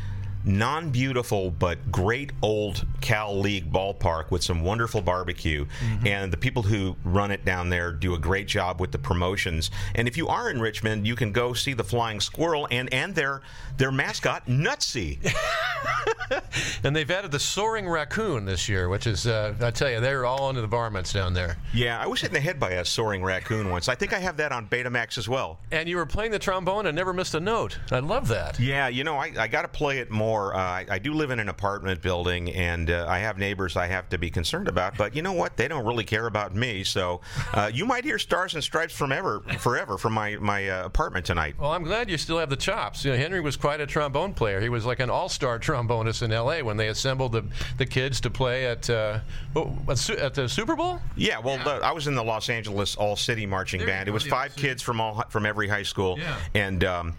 non-beautiful 0.44 1.50
but 1.50 1.90
great 1.90 2.32
old 2.42 2.86
Cal 3.00 3.38
League 3.38 3.72
ballpark 3.72 4.30
with 4.30 4.42
some 4.42 4.62
wonderful 4.62 5.00
barbecue, 5.00 5.66
and 6.04 6.32
the 6.32 6.36
people 6.36 6.62
who 6.62 6.96
run 7.04 7.30
it 7.30 7.44
down 7.44 7.68
there 7.68 7.92
do 7.92 8.14
a 8.14 8.18
great 8.18 8.46
job 8.46 8.80
with 8.80 8.92
the 8.92 8.98
promotions. 8.98 9.70
And 9.94 10.08
if 10.08 10.16
you 10.16 10.28
are 10.28 10.50
in 10.50 10.60
Richmond, 10.60 11.06
you 11.06 11.16
can 11.16 11.32
go 11.32 11.52
see 11.52 11.72
the 11.72 11.84
Flying 11.84 12.20
Squirrel 12.20 12.68
and 12.70 12.92
and 12.92 13.14
their 13.14 13.42
their 13.76 13.92
mascot 13.92 14.46
Nutzy. 14.46 15.18
And 16.84 16.96
they've 16.96 17.10
added 17.10 17.30
the 17.30 17.38
soaring 17.38 17.88
raccoon 17.88 18.44
this 18.44 18.68
year, 18.68 18.88
which 18.88 19.06
is 19.06 19.26
uh, 19.26 19.54
I 19.60 19.70
tell 19.70 19.90
you, 19.90 20.00
they're 20.00 20.24
all 20.24 20.48
under 20.48 20.60
the 20.60 20.66
varmints 20.66 21.12
down 21.12 21.32
there. 21.32 21.56
Yeah, 21.72 22.00
I 22.00 22.06
was 22.06 22.20
hit 22.20 22.30
in 22.30 22.34
the 22.34 22.40
head 22.40 22.58
by 22.58 22.70
a 22.72 22.84
soaring 22.84 23.22
raccoon 23.22 23.70
once. 23.70 23.88
I 23.88 23.94
think 23.94 24.12
I 24.12 24.18
have 24.18 24.36
that 24.38 24.50
on 24.52 24.66
Betamax 24.68 25.18
as 25.18 25.28
well. 25.28 25.60
And 25.70 25.88
you 25.88 25.96
were 25.96 26.06
playing 26.06 26.32
the 26.32 26.38
trombone 26.38 26.86
and 26.86 26.96
never 26.96 27.12
missed 27.12 27.34
a 27.34 27.40
note. 27.40 27.78
I 27.90 28.00
love 28.00 28.28
that. 28.28 28.58
Yeah, 28.58 28.88
you 28.88 29.04
know, 29.04 29.16
I, 29.16 29.32
I 29.38 29.46
got 29.46 29.62
to 29.62 29.68
play 29.68 29.98
it 29.98 30.10
more. 30.10 30.31
Uh, 30.32 30.58
I, 30.58 30.86
I 30.88 30.98
do 30.98 31.12
live 31.12 31.30
in 31.30 31.38
an 31.40 31.48
apartment 31.48 32.00
building, 32.02 32.50
and 32.52 32.90
uh, 32.90 33.06
I 33.08 33.18
have 33.18 33.38
neighbors 33.38 33.76
I 33.76 33.86
have 33.86 34.08
to 34.10 34.18
be 34.18 34.30
concerned 34.30 34.68
about. 34.68 34.96
But 34.96 35.14
you 35.14 35.22
know 35.22 35.32
what? 35.32 35.56
They 35.56 35.68
don't 35.68 35.84
really 35.86 36.04
care 36.04 36.26
about 36.26 36.54
me. 36.54 36.84
So 36.84 37.20
uh, 37.54 37.70
you 37.72 37.84
might 37.86 38.04
hear 38.04 38.18
Stars 38.18 38.54
and 38.54 38.62
Stripes 38.64 38.94
from 38.94 39.12
ever, 39.12 39.40
forever 39.58 39.98
from 39.98 40.12
my 40.14 40.36
my 40.36 40.68
uh, 40.68 40.84
apartment 40.86 41.26
tonight. 41.26 41.54
Well, 41.58 41.72
I'm 41.72 41.84
glad 41.84 42.08
you 42.10 42.18
still 42.18 42.38
have 42.38 42.50
the 42.50 42.56
chops. 42.56 43.04
You 43.04 43.12
know, 43.12 43.18
Henry 43.18 43.40
was 43.40 43.56
quite 43.56 43.80
a 43.80 43.86
trombone 43.86 44.34
player. 44.34 44.60
He 44.60 44.68
was 44.68 44.84
like 44.86 45.00
an 45.00 45.10
all-star 45.10 45.58
trombonist 45.58 46.22
in 46.22 46.32
L.A. 46.32 46.62
when 46.62 46.76
they 46.76 46.88
assembled 46.88 47.32
the, 47.32 47.44
the 47.78 47.86
kids 47.86 48.20
to 48.22 48.30
play 48.30 48.66
at 48.66 48.88
uh, 48.88 49.18
oh, 49.56 49.76
at 49.88 50.34
the 50.34 50.48
Super 50.48 50.76
Bowl. 50.76 51.00
Yeah, 51.16 51.38
well, 51.38 51.58
The, 51.58 51.84
I 51.84 51.92
was 51.92 52.06
in 52.06 52.14
the 52.14 52.24
Los 52.24 52.48
Angeles 52.48 52.96
All 52.96 53.16
City 53.16 53.46
Marching 53.46 53.80
There 53.80 53.88
Band. 53.88 54.08
It 54.08 54.12
was 54.12 54.26
five 54.26 54.54
kids 54.56 54.82
from 54.82 55.00
all 55.00 55.24
from 55.28 55.46
every 55.46 55.68
high 55.68 55.82
school, 55.84 56.18
Yeah. 56.18 56.36
and. 56.54 56.84
Um, 56.84 57.14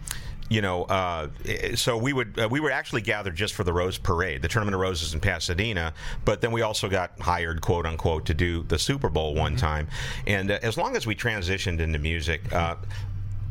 you 0.53 0.61
know, 0.61 0.83
uh, 0.83 1.29
so 1.73 1.97
we 1.97 2.13
would 2.13 2.37
uh, 2.39 2.47
we 2.47 2.59
were 2.59 2.69
actually 2.69 3.01
gathered 3.01 3.35
just 3.35 3.55
for 3.55 3.63
the 3.63 3.73
Rose 3.73 3.97
Parade, 3.97 4.43
the 4.43 4.47
Tournament 4.47 4.75
of 4.75 4.81
Roses 4.81 5.15
in 5.15 5.19
Pasadena. 5.19 5.95
But 6.25 6.41
then 6.41 6.51
we 6.51 6.61
also 6.61 6.87
got 6.87 7.19
hired, 7.19 7.59
quote 7.59 7.87
unquote, 7.87 8.27
to 8.27 8.35
do 8.35 8.61
the 8.61 8.77
Super 8.77 9.09
Bowl 9.09 9.33
one 9.33 9.55
time. 9.55 9.87
And 10.27 10.51
uh, 10.51 10.59
as 10.61 10.77
long 10.77 10.95
as 10.95 11.07
we 11.07 11.15
transitioned 11.15 11.79
into 11.79 11.97
music, 11.97 12.53
uh, 12.53 12.75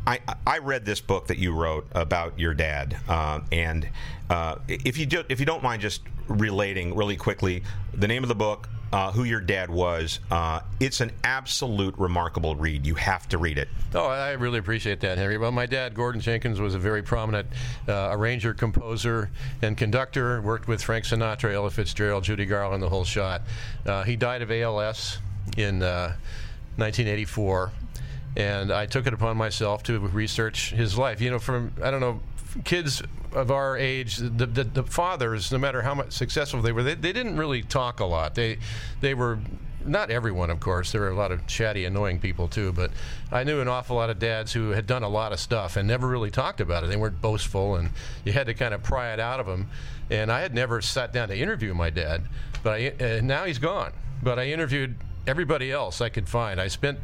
I, 0.07 0.19
I 0.47 0.59
read 0.59 0.85
this 0.85 1.01
book 1.01 1.27
that 1.27 1.37
you 1.37 1.51
wrote 1.51 1.87
about 1.91 2.39
your 2.39 2.53
dad, 2.53 2.97
uh, 3.09 3.41
and 3.51 3.89
uh, 4.29 4.55
if 4.69 4.97
you 4.97 5.05
do, 5.05 5.23
if 5.27 5.41
you 5.41 5.45
don't 5.45 5.63
mind 5.63 5.81
just 5.81 6.03
relating 6.29 6.95
really 6.95 7.17
quickly 7.17 7.63
the 7.93 8.07
name 8.07 8.23
of 8.23 8.29
the 8.29 8.35
book, 8.35 8.69
uh, 8.93 9.11
who 9.11 9.23
your 9.23 9.41
dad 9.41 9.71
was, 9.71 10.19
uh, 10.29 10.59
it's 10.79 11.01
an 11.01 11.11
absolute 11.23 11.97
remarkable 11.97 12.55
read. 12.55 12.85
You 12.85 12.93
have 12.93 13.27
to 13.29 13.39
read 13.39 13.57
it. 13.57 13.67
Oh, 13.95 14.05
I 14.05 14.33
really 14.33 14.59
appreciate 14.59 14.99
that, 15.01 15.17
Henry. 15.17 15.39
Well, 15.39 15.51
my 15.51 15.65
dad, 15.65 15.95
Gordon 15.95 16.21
Jenkins, 16.21 16.61
was 16.61 16.75
a 16.75 16.79
very 16.79 17.01
prominent 17.01 17.47
uh, 17.87 18.09
arranger, 18.11 18.53
composer, 18.53 19.31
and 19.63 19.75
conductor. 19.75 20.39
Worked 20.41 20.67
with 20.67 20.83
Frank 20.83 21.05
Sinatra, 21.05 21.53
Ella 21.53 21.71
Fitzgerald, 21.71 22.23
Judy 22.23 22.45
Garland, 22.45 22.83
the 22.83 22.89
whole 22.89 23.03
shot. 23.03 23.41
Uh, 23.83 24.03
he 24.03 24.15
died 24.15 24.43
of 24.43 24.51
ALS 24.51 25.17
in 25.57 25.81
uh, 25.81 26.13
1984, 26.75 27.71
and 28.37 28.71
I 28.71 28.85
took 28.85 29.07
it 29.07 29.13
upon 29.13 29.37
myself 29.37 29.81
to 29.83 29.99
research 29.99 30.69
his 30.69 30.99
life. 30.99 31.19
You 31.19 31.31
know, 31.31 31.39
from 31.39 31.73
I 31.81 31.89
don't 31.89 31.99
know 31.99 32.19
kids 32.63 33.01
of 33.33 33.51
our 33.51 33.77
age, 33.77 34.17
the, 34.17 34.45
the, 34.45 34.63
the 34.63 34.83
fathers, 34.83 35.51
no 35.51 35.57
matter 35.57 35.81
how 35.81 35.95
much 35.95 36.11
successful 36.11 36.61
they 36.61 36.71
were, 36.71 36.83
they, 36.83 36.95
they 36.95 37.13
didn't 37.13 37.37
really 37.37 37.63
talk 37.63 37.99
a 37.99 38.05
lot. 38.05 38.35
They 38.35 38.59
they 39.01 39.13
were 39.13 39.39
not 39.85 40.09
everyone, 40.09 40.49
of 40.49 40.59
course. 40.59 40.91
There 40.91 41.01
were 41.01 41.09
a 41.09 41.15
lot 41.15 41.31
of 41.31 41.45
chatty, 41.47 41.85
annoying 41.85 42.19
people 42.19 42.47
too. 42.47 42.71
But 42.71 42.91
I 43.31 43.43
knew 43.43 43.59
an 43.59 43.67
awful 43.67 43.95
lot 43.95 44.09
of 44.09 44.19
dads 44.19 44.53
who 44.53 44.69
had 44.69 44.87
done 44.87 45.03
a 45.03 45.09
lot 45.09 45.31
of 45.31 45.39
stuff 45.39 45.75
and 45.75 45.87
never 45.87 46.07
really 46.07 46.31
talked 46.31 46.61
about 46.61 46.83
it. 46.83 46.87
They 46.87 46.95
weren't 46.95 47.21
boastful, 47.21 47.75
and 47.75 47.89
you 48.23 48.31
had 48.31 48.47
to 48.47 48.53
kind 48.53 48.73
of 48.73 48.83
pry 48.83 49.13
it 49.13 49.19
out 49.19 49.39
of 49.39 49.45
them. 49.45 49.69
And 50.09 50.31
I 50.31 50.41
had 50.41 50.53
never 50.53 50.81
sat 50.81 51.13
down 51.13 51.29
to 51.29 51.37
interview 51.37 51.73
my 51.73 51.89
dad, 51.89 52.23
but 52.61 52.73
I, 52.73 52.87
uh, 52.99 53.21
now 53.21 53.45
he's 53.45 53.59
gone. 53.59 53.93
But 54.21 54.39
I 54.39 54.47
interviewed 54.47 54.95
everybody 55.25 55.71
else 55.71 56.01
I 56.01 56.09
could 56.09 56.27
find. 56.27 56.59
I 56.59 56.67
spent 56.67 56.99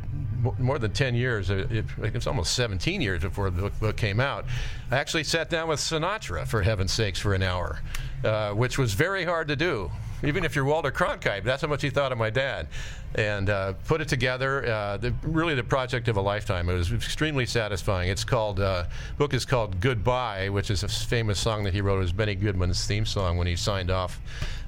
more 0.57 0.79
than 0.79 0.91
10 0.91 1.15
years, 1.15 1.49
it, 1.49 1.71
it, 1.71 1.85
it's 1.97 2.27
almost 2.27 2.53
17 2.53 3.01
years 3.01 3.21
before 3.21 3.49
the 3.49 3.61
book, 3.61 3.79
book, 3.79 3.97
came 3.97 4.19
out. 4.19 4.45
I 4.91 4.97
actually 4.97 5.23
sat 5.23 5.49
down 5.49 5.67
with 5.67 5.79
Sinatra, 5.79 6.47
for 6.47 6.61
heaven's 6.61 6.91
sakes, 6.91 7.19
for 7.19 7.33
an 7.33 7.43
hour, 7.43 7.79
uh, 8.23 8.51
which 8.51 8.77
was 8.77 8.93
very 8.93 9.25
hard 9.25 9.47
to 9.49 9.55
do 9.55 9.91
even 10.23 10.43
if 10.43 10.55
you're 10.55 10.65
Walter 10.65 10.91
Cronkite. 10.91 11.43
That's 11.43 11.61
how 11.61 11.67
much 11.67 11.81
he 11.81 11.89
thought 11.89 12.11
of 12.11 12.17
my 12.17 12.29
dad. 12.29 12.67
And 13.15 13.49
uh, 13.49 13.73
put 13.85 14.01
it 14.01 14.07
together, 14.07 14.65
uh, 14.65 14.97
the, 14.97 15.13
really 15.23 15.55
the 15.55 15.63
project 15.63 16.07
of 16.07 16.17
a 16.17 16.21
lifetime. 16.21 16.69
It 16.69 16.73
was 16.73 16.91
extremely 16.91 17.45
satisfying. 17.45 18.09
It's 18.09 18.23
called, 18.23 18.59
uh, 18.59 18.85
book 19.17 19.33
is 19.33 19.45
called 19.45 19.79
Goodbye, 19.79 20.49
which 20.49 20.69
is 20.69 20.83
a 20.83 20.87
famous 20.87 21.39
song 21.39 21.63
that 21.63 21.73
he 21.73 21.81
wrote. 21.81 21.97
It 21.97 22.01
was 22.01 22.11
Benny 22.11 22.35
Goodman's 22.35 22.85
theme 22.85 23.05
song 23.05 23.37
when 23.37 23.47
he 23.47 23.55
signed 23.55 23.89
off 23.89 24.19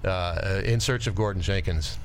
uh, 0.04 0.62
in 0.63 0.80
search 0.80 1.08
of 1.08 1.16
Gordon 1.16 1.42
Jenkins. 1.42 1.98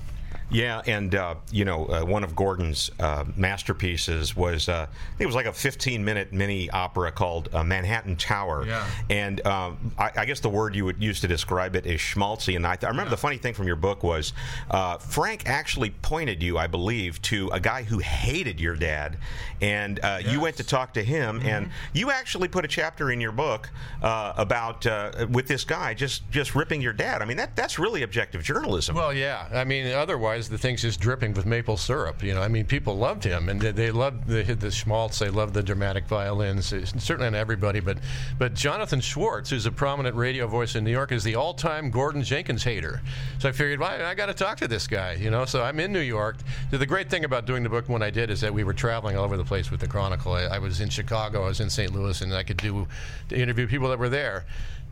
Yeah, 0.50 0.80
and 0.86 1.14
uh, 1.14 1.34
you 1.50 1.64
know, 1.64 1.86
uh, 1.86 2.04
one 2.04 2.22
of 2.22 2.36
Gordon's 2.36 2.90
uh, 3.00 3.24
masterpieces 3.36 4.36
was 4.36 4.68
uh, 4.68 4.86
it 5.18 5.26
was 5.26 5.34
like 5.34 5.46
a 5.46 5.50
15-minute 5.50 6.32
mini 6.32 6.70
opera 6.70 7.10
called 7.10 7.48
uh, 7.52 7.64
Manhattan 7.64 8.16
Tower. 8.16 8.64
Yeah. 8.64 8.86
And 9.10 9.44
um, 9.46 9.92
I, 9.98 10.12
I, 10.18 10.24
guess 10.24 10.40
the 10.40 10.48
word 10.48 10.76
you 10.76 10.84
would 10.84 11.02
use 11.02 11.20
to 11.20 11.28
describe 11.28 11.74
it 11.74 11.84
is 11.84 12.00
schmaltzy. 12.00 12.54
And 12.54 12.66
I, 12.66 12.76
th- 12.76 12.84
I 12.84 12.88
remember 12.90 13.08
yeah. 13.08 13.16
the 13.16 13.20
funny 13.20 13.38
thing 13.38 13.54
from 13.54 13.66
your 13.66 13.76
book 13.76 14.04
was 14.04 14.32
uh, 14.70 14.98
Frank 14.98 15.42
actually 15.46 15.90
pointed 15.90 16.42
you, 16.42 16.58
I 16.58 16.68
believe, 16.68 17.20
to 17.22 17.48
a 17.50 17.58
guy 17.58 17.82
who 17.82 17.98
hated 17.98 18.60
your 18.60 18.76
dad, 18.76 19.18
and 19.60 19.98
yes. 20.02 20.26
you 20.26 20.40
went 20.40 20.56
to 20.58 20.64
talk 20.64 20.94
to 20.94 21.02
him, 21.02 21.38
mm-hmm. 21.38 21.48
and 21.48 21.70
you 21.92 22.10
actually 22.10 22.48
put 22.48 22.64
a 22.64 22.68
chapter 22.68 23.10
in 23.10 23.20
your 23.20 23.32
book 23.32 23.68
about 24.02 24.84
with 25.30 25.48
this 25.48 25.64
guy 25.64 25.94
just 25.94 26.30
just 26.30 26.54
ripping 26.54 26.80
your 26.80 26.92
dad. 26.92 27.20
I 27.20 27.24
mean, 27.24 27.36
that 27.38 27.56
that's 27.56 27.78
really 27.78 28.02
objective 28.02 28.42
journalism. 28.42 28.94
Well, 28.94 29.12
yeah. 29.12 29.48
I 29.52 29.64
mean, 29.64 29.86
otherwise 29.88 30.35
the 30.42 30.58
thing's 30.58 30.82
just 30.82 31.00
dripping 31.00 31.34
with 31.34 31.46
maple 31.46 31.76
syrup. 31.76 32.22
You 32.22 32.34
know, 32.34 32.42
I 32.42 32.48
mean, 32.48 32.64
people 32.66 32.96
loved 32.96 33.24
him, 33.24 33.48
and 33.48 33.60
they, 33.60 33.72
they 33.72 33.90
loved 33.90 34.26
the 34.26 34.42
the 34.42 34.70
schmaltz. 34.70 35.18
They 35.18 35.30
loved 35.30 35.54
the 35.54 35.62
dramatic 35.62 36.06
violins. 36.06 36.66
certainly 36.66 37.30
not 37.30 37.34
everybody, 37.34 37.80
but 37.80 37.98
but 38.38 38.54
Jonathan 38.54 39.00
Schwartz, 39.00 39.50
who's 39.50 39.66
a 39.66 39.72
prominent 39.72 40.16
radio 40.16 40.46
voice 40.46 40.74
in 40.74 40.84
New 40.84 40.90
York, 40.90 41.12
is 41.12 41.24
the 41.24 41.34
all-time 41.34 41.90
Gordon 41.90 42.22
Jenkins 42.22 42.64
hater. 42.64 43.00
So 43.38 43.48
I 43.48 43.52
figured, 43.52 43.80
well, 43.80 43.90
I 44.04 44.14
got 44.14 44.26
to 44.26 44.34
talk 44.34 44.58
to 44.58 44.68
this 44.68 44.86
guy. 44.86 45.14
You 45.14 45.30
know, 45.30 45.44
so 45.44 45.62
I'm 45.62 45.80
in 45.80 45.92
New 45.92 46.00
York. 46.00 46.36
The 46.70 46.86
great 46.86 47.10
thing 47.10 47.24
about 47.24 47.46
doing 47.46 47.62
the 47.62 47.68
book 47.68 47.88
when 47.88 48.02
I 48.02 48.10
did 48.10 48.30
is 48.30 48.40
that 48.42 48.52
we 48.52 48.64
were 48.64 48.74
traveling 48.74 49.16
all 49.16 49.24
over 49.24 49.36
the 49.36 49.44
place 49.44 49.70
with 49.70 49.80
the 49.80 49.88
Chronicle. 49.88 50.32
I, 50.32 50.42
I 50.42 50.58
was 50.58 50.80
in 50.80 50.88
Chicago, 50.88 51.44
I 51.44 51.48
was 51.48 51.60
in 51.60 51.70
St. 51.70 51.92
Louis, 51.92 52.20
and 52.20 52.34
I 52.34 52.42
could 52.42 52.58
do 52.58 52.86
interview 53.30 53.66
people 53.66 53.88
that 53.88 53.98
were 53.98 54.08
there. 54.08 54.44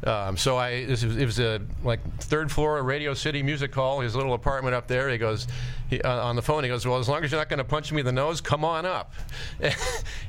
Um, 0.05 0.37
so 0.37 0.57
I, 0.57 0.71
it 0.71 0.91
was, 0.91 1.03
it 1.03 1.25
was 1.25 1.41
a 1.41 1.61
like 1.83 2.01
third 2.19 2.53
floor 2.53 2.83
Radio 2.83 3.15
City 3.15 3.43
Music 3.43 3.75
Hall, 3.75 4.01
his 4.01 4.15
little 4.15 4.35
apartment 4.35 4.75
up 4.75 4.87
there. 4.87 5.09
He 5.09 5.17
goes 5.17 5.47
he, 5.89 6.01
uh, 6.03 6.27
on 6.27 6.37
the 6.37 6.43
phone. 6.43 6.63
He 6.63 6.69
goes, 6.69 6.87
"Well, 6.87 6.99
as 6.99 7.09
long 7.09 7.25
as 7.25 7.31
you're 7.31 7.41
not 7.41 7.49
going 7.49 7.59
to 7.59 7.65
punch 7.65 7.91
me 7.91 8.01
in 8.01 8.07
the 8.07 8.13
nose, 8.13 8.41
come 8.41 8.65
on 8.65 8.85
up." 8.85 9.13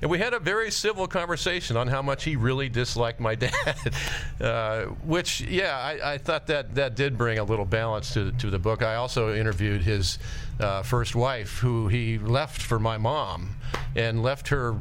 and 0.01 0.09
we 0.09 0.17
had 0.17 0.33
a 0.33 0.39
very 0.39 0.71
civil 0.71 1.07
conversation 1.07 1.75
on 1.75 1.87
how 1.87 2.01
much 2.01 2.23
he 2.23 2.37
really 2.37 2.69
disliked 2.69 3.19
my 3.19 3.35
dad. 3.35 3.75
uh, 4.39 4.85
which, 5.03 5.41
yeah, 5.41 5.77
I, 5.77 6.13
I, 6.13 6.17
thought 6.17 6.47
that 6.47 6.75
that 6.75 6.95
did 6.95 7.17
bring 7.17 7.39
a 7.39 7.43
little 7.43 7.65
balance 7.65 8.13
to 8.13 8.31
to 8.33 8.49
the 8.49 8.59
book. 8.59 8.81
I 8.81 8.95
also 8.95 9.35
interviewed 9.35 9.81
his 9.81 10.19
uh, 10.59 10.83
first 10.83 11.15
wife, 11.15 11.59
who 11.59 11.89
he 11.89 12.17
left 12.17 12.61
for 12.61 12.79
my 12.79 12.97
mom, 12.97 13.55
and 13.95 14.23
left 14.23 14.47
her 14.47 14.75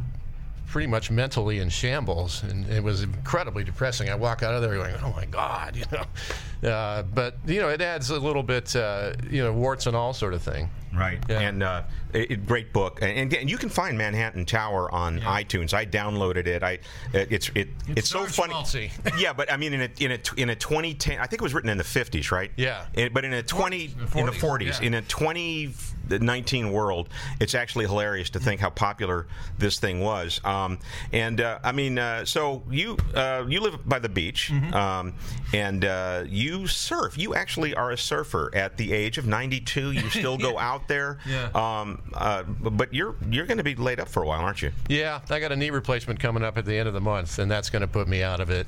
pretty 0.75 0.89
much 0.89 1.09
mentally 1.09 1.61
in 1.61 1.69
shambles, 1.69 2.43
and 2.43 2.69
it 2.69 2.83
was 2.83 3.05
incredibly 3.05 3.63
depressing. 3.63 4.11
I 4.11 4.17
walk 4.17 4.43
out 4.43 4.55
of 4.55 4.61
there 4.61 4.75
going, 4.75 4.93
"Oh 5.05 5.13
my 5.13 5.25
God," 5.25 5.77
you 5.81 5.85
know. 5.93 6.69
Uh, 6.69 7.05
but 7.05 7.37
you 7.47 7.61
know, 7.61 7.69
it 7.69 7.81
adds 7.81 8.11
a 8.11 8.19
little 8.19 8.43
bit, 8.43 8.75
uh, 8.75 9.13
you 9.31 9.41
know, 9.41 9.53
warts 9.53 9.87
and 9.87 9.95
all 9.95 10.13
sort 10.13 10.35
of 10.35 10.43
thing. 10.43 10.69
Right. 10.97 11.19
Yeah. 11.29 11.41
And 11.41 11.63
uh, 11.63 11.83
it, 12.13 12.47
great 12.47 12.73
book. 12.73 13.01
And, 13.03 13.33
and, 13.33 13.51
you 13.51 13.59
can 13.59 13.69
find 13.69 13.99
Manhattan 13.99 14.47
Tower 14.47 14.93
on 14.93 15.19
yeah. 15.19 15.43
iTunes. 15.43 15.75
I 15.75 15.85
downloaded 15.85 16.47
it. 16.47 16.63
I 16.63 16.79
it's 17.13 17.51
it, 17.55 17.69
it's, 17.89 17.99
it's 17.99 18.09
so 18.11 18.27
funny. 18.27 18.91
yeah, 19.19 19.33
but 19.33 19.53
I 19.53 19.57
mean 19.57 19.73
in 19.75 19.83
a 19.83 19.91
in 19.99 20.13
a 20.13 20.19
in 20.37 20.51
a 20.51 20.57
2010 20.57 21.19
I 21.19 21.27
think 21.27 21.41
it 21.41 21.43
was 21.43 21.55
written 21.55 21.71
in 21.71 21.79
the 21.79 21.85
50s, 21.85 22.31
right? 22.31 22.51
Yeah. 22.57 22.87
In, 22.95 23.13
but 23.13 23.25
in 23.25 23.33
a 23.33 23.43
20 23.43 23.89
40s, 23.89 24.17
in 24.17 24.27
the 24.27 24.33
40s, 24.33 24.81
yeah. 24.81 24.87
in 24.87 24.95
a 24.95 25.03
2019 25.03 26.73
world, 26.73 27.09
it's 27.41 27.55
actually 27.55 27.87
hilarious 27.87 28.31
to 28.31 28.41
think 28.41 28.61
how 28.61 28.71
popular 28.71 29.27
this 29.59 29.79
thing 29.79 30.01
was. 30.01 30.41
Um, 30.45 30.79
and 31.13 31.41
uh, 31.41 31.59
I 31.63 31.73
mean, 31.73 31.99
uh, 31.99 32.25
so 32.25 32.63
you 32.71 32.97
uh, 33.15 33.45
you 33.49 33.61
live 33.61 33.87
by 33.89 33.99
the 33.99 34.09
beach, 34.09 34.51
mm-hmm. 34.53 34.75
um, 34.75 35.15
and 35.53 35.85
uh, 35.85 36.25
you 36.27 36.67
surf. 36.67 37.19
You 37.19 37.35
actually 37.35 37.75
are 37.75 37.91
a 37.91 37.99
surfer 37.99 38.51
at 38.55 38.77
the 38.77 38.93
age 38.93 39.19
of 39.19 39.27
92. 39.27 39.93
You 39.93 40.11
still 40.11 40.39
go 40.45 40.59
out 40.59 40.84
there. 40.89 41.19
Yeah. 41.29 41.49
Um, 41.55 42.01
uh, 42.15 42.43
but 42.45 42.93
you're 42.93 43.15
you're 43.31 43.47
going 43.47 43.59
to 43.59 43.65
be 43.65 43.75
laid 43.75 44.01
up 44.01 44.09
for 44.09 44.23
a 44.23 44.27
while, 44.27 44.41
aren't 44.41 44.63
you? 44.63 44.73
Yeah, 44.89 45.21
I 45.31 45.41
got 45.41 45.53
a 45.53 45.57
knee 45.57 45.71
replacement 45.71 46.21
coming 46.21 46.43
up 46.43 46.59
at 46.59 46.65
the 46.65 46.77
end 46.77 46.89
of 46.89 46.95
the 46.95 47.01
month, 47.01 47.39
and 47.39 47.51
that's 47.51 47.71
going 47.71 47.83
to 47.83 47.89
put 47.89 48.09
me 48.09 48.23
out 48.23 48.41
of 48.41 48.51
it. 48.51 48.67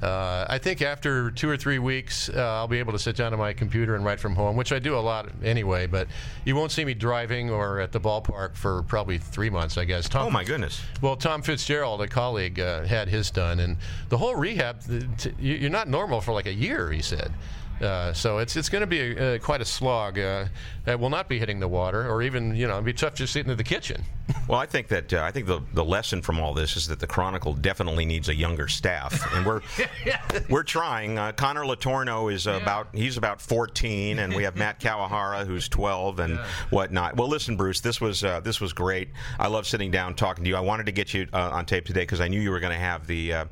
Uh, 0.00 0.46
I 0.48 0.58
think 0.58 0.80
after 0.80 1.32
two 1.32 1.50
or 1.50 1.56
three 1.56 1.80
weeks, 1.80 2.28
uh, 2.28 2.40
I'll 2.40 2.68
be 2.68 2.78
able 2.78 2.92
to 2.92 3.00
sit 3.00 3.16
down 3.16 3.32
at 3.32 3.38
my 3.38 3.52
computer 3.52 3.96
and 3.96 4.04
write 4.04 4.20
from 4.20 4.36
home, 4.36 4.54
which 4.54 4.72
I 4.72 4.78
do 4.78 4.96
a 4.96 5.00
lot 5.00 5.28
anyway. 5.42 5.88
But 5.88 6.06
you 6.44 6.54
won't 6.54 6.70
see 6.70 6.84
me 6.84 6.94
driving 6.94 7.50
or 7.50 7.80
at 7.80 7.90
the 7.90 7.98
ballpark 7.98 8.54
for 8.54 8.84
probably 8.84 9.18
three 9.18 9.50
months, 9.50 9.76
I 9.76 9.84
guess. 9.84 10.08
Tom, 10.08 10.26
oh 10.26 10.30
my 10.30 10.44
goodness! 10.44 10.80
Well, 11.02 11.16
Tom 11.16 11.42
Fitzgerald, 11.42 12.00
a 12.00 12.06
colleague, 12.06 12.60
uh, 12.60 12.84
had 12.84 13.08
his 13.08 13.30
done, 13.32 13.58
and 13.58 13.76
the 14.08 14.18
whole 14.18 14.36
rehab. 14.36 14.82
T- 15.18 15.32
you're 15.40 15.68
not 15.70 15.88
normal 15.88 16.20
for 16.20 16.32
like 16.32 16.46
a 16.46 16.54
year, 16.54 16.92
he 16.92 17.02
said. 17.02 17.32
Uh, 17.80 18.12
so 18.12 18.38
it's 18.38 18.56
it's 18.56 18.68
going 18.68 18.80
to 18.80 18.86
be 18.86 19.00
a, 19.00 19.34
uh, 19.34 19.38
quite 19.38 19.60
a 19.60 19.64
slog. 19.64 20.18
Uh, 20.18 20.46
that 20.84 20.98
will 20.98 21.10
not 21.10 21.28
be 21.28 21.38
hitting 21.38 21.60
the 21.60 21.68
water, 21.68 22.08
or 22.10 22.22
even 22.22 22.54
you 22.56 22.66
know, 22.66 22.74
it'd 22.74 22.84
be 22.84 22.92
tough 22.92 23.14
just 23.14 23.32
sitting 23.32 23.50
in 23.50 23.56
the 23.56 23.64
kitchen. 23.64 24.02
well, 24.48 24.58
I 24.58 24.66
think 24.66 24.88
that 24.88 25.12
uh, 25.12 25.22
I 25.22 25.30
think 25.30 25.46
the 25.46 25.60
the 25.72 25.84
lesson 25.84 26.22
from 26.22 26.40
all 26.40 26.54
this 26.54 26.76
is 26.76 26.88
that 26.88 26.98
the 26.98 27.06
Chronicle 27.06 27.54
definitely 27.54 28.04
needs 28.04 28.28
a 28.28 28.34
younger 28.34 28.68
staff, 28.68 29.34
and 29.34 29.46
we're 29.46 29.60
yeah. 30.06 30.20
we're 30.48 30.62
trying. 30.62 31.18
Uh, 31.18 31.32
Connor 31.32 31.64
Letourneau 31.64 32.32
is 32.32 32.46
yeah. 32.46 32.56
about 32.56 32.88
he's 32.92 33.16
about 33.16 33.40
14, 33.40 34.18
and 34.18 34.34
we 34.34 34.42
have 34.42 34.56
Matt 34.56 34.80
Kawahara 34.88 35.46
who's 35.46 35.68
12 35.68 36.18
and 36.18 36.34
yeah. 36.34 36.46
whatnot. 36.70 37.16
Well, 37.16 37.28
listen, 37.28 37.56
Bruce, 37.56 37.80
this 37.80 38.00
was 38.00 38.20
this 38.20 38.60
was 38.60 38.72
great. 38.72 39.10
I 39.38 39.48
love 39.48 39.66
sitting 39.66 39.90
down 39.90 40.14
talking 40.14 40.44
to 40.44 40.50
you. 40.50 40.56
I 40.56 40.60
wanted 40.60 40.86
to 40.86 40.92
get 40.92 41.14
you 41.14 41.26
on 41.32 41.64
tape 41.66 41.86
today 41.86 42.00
because 42.00 42.20
I 42.20 42.28
knew 42.28 42.40
you 42.40 42.50
were 42.50 42.60
going 42.60 42.72
to 42.72 42.78
have 42.78 43.06
the 43.06 43.46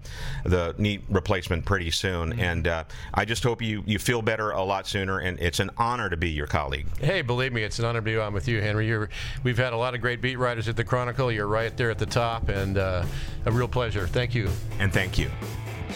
the 0.44 0.74
knee 0.78 1.00
replacement 1.08 1.64
pretty 1.64 1.90
soon, 1.90 2.32
mm-hmm. 2.32 2.40
and 2.40 2.86
I 3.14 3.24
just 3.24 3.42
hope 3.42 3.62
you 3.62 3.82
you 3.86 3.98
feel 3.98 4.15
feel 4.16 4.22
better 4.22 4.52
a 4.52 4.62
lot 4.62 4.87
sooner, 4.87 5.18
and 5.18 5.38
it's 5.40 5.61
an 5.61 5.68
honor 5.76 6.09
to 6.09 6.16
be 6.16 6.31
your 6.31 6.46
colleague. 6.46 6.87
Hey, 6.98 7.20
believe 7.20 7.52
me, 7.52 7.62
it's 7.62 7.79
an 7.79 7.85
honor 7.85 7.98
to 7.98 8.02
be 8.02 8.16
on 8.16 8.33
with 8.33 8.48
you, 8.48 8.62
Henry. 8.62 8.87
You're, 8.87 9.11
we've 9.42 9.59
had 9.59 9.74
a 9.74 9.76
lot 9.76 9.94
of 9.94 10.00
great 10.00 10.22
beat 10.22 10.37
writers 10.37 10.68
at 10.68 10.76
the 10.76 10.85
Chronicle. 10.85 11.31
You're 11.31 11.46
right 11.46 11.76
there 11.76 11.90
at 11.90 11.98
the 11.98 12.07
top, 12.07 12.48
and 12.48 12.79
uh, 12.79 13.05
a 13.44 13.52
real 13.52 13.68
pleasure. 13.68 14.07
Thank 14.07 14.35
you. 14.35 14.48
And 14.79 14.90
thank 14.90 15.18
you. 15.18 15.31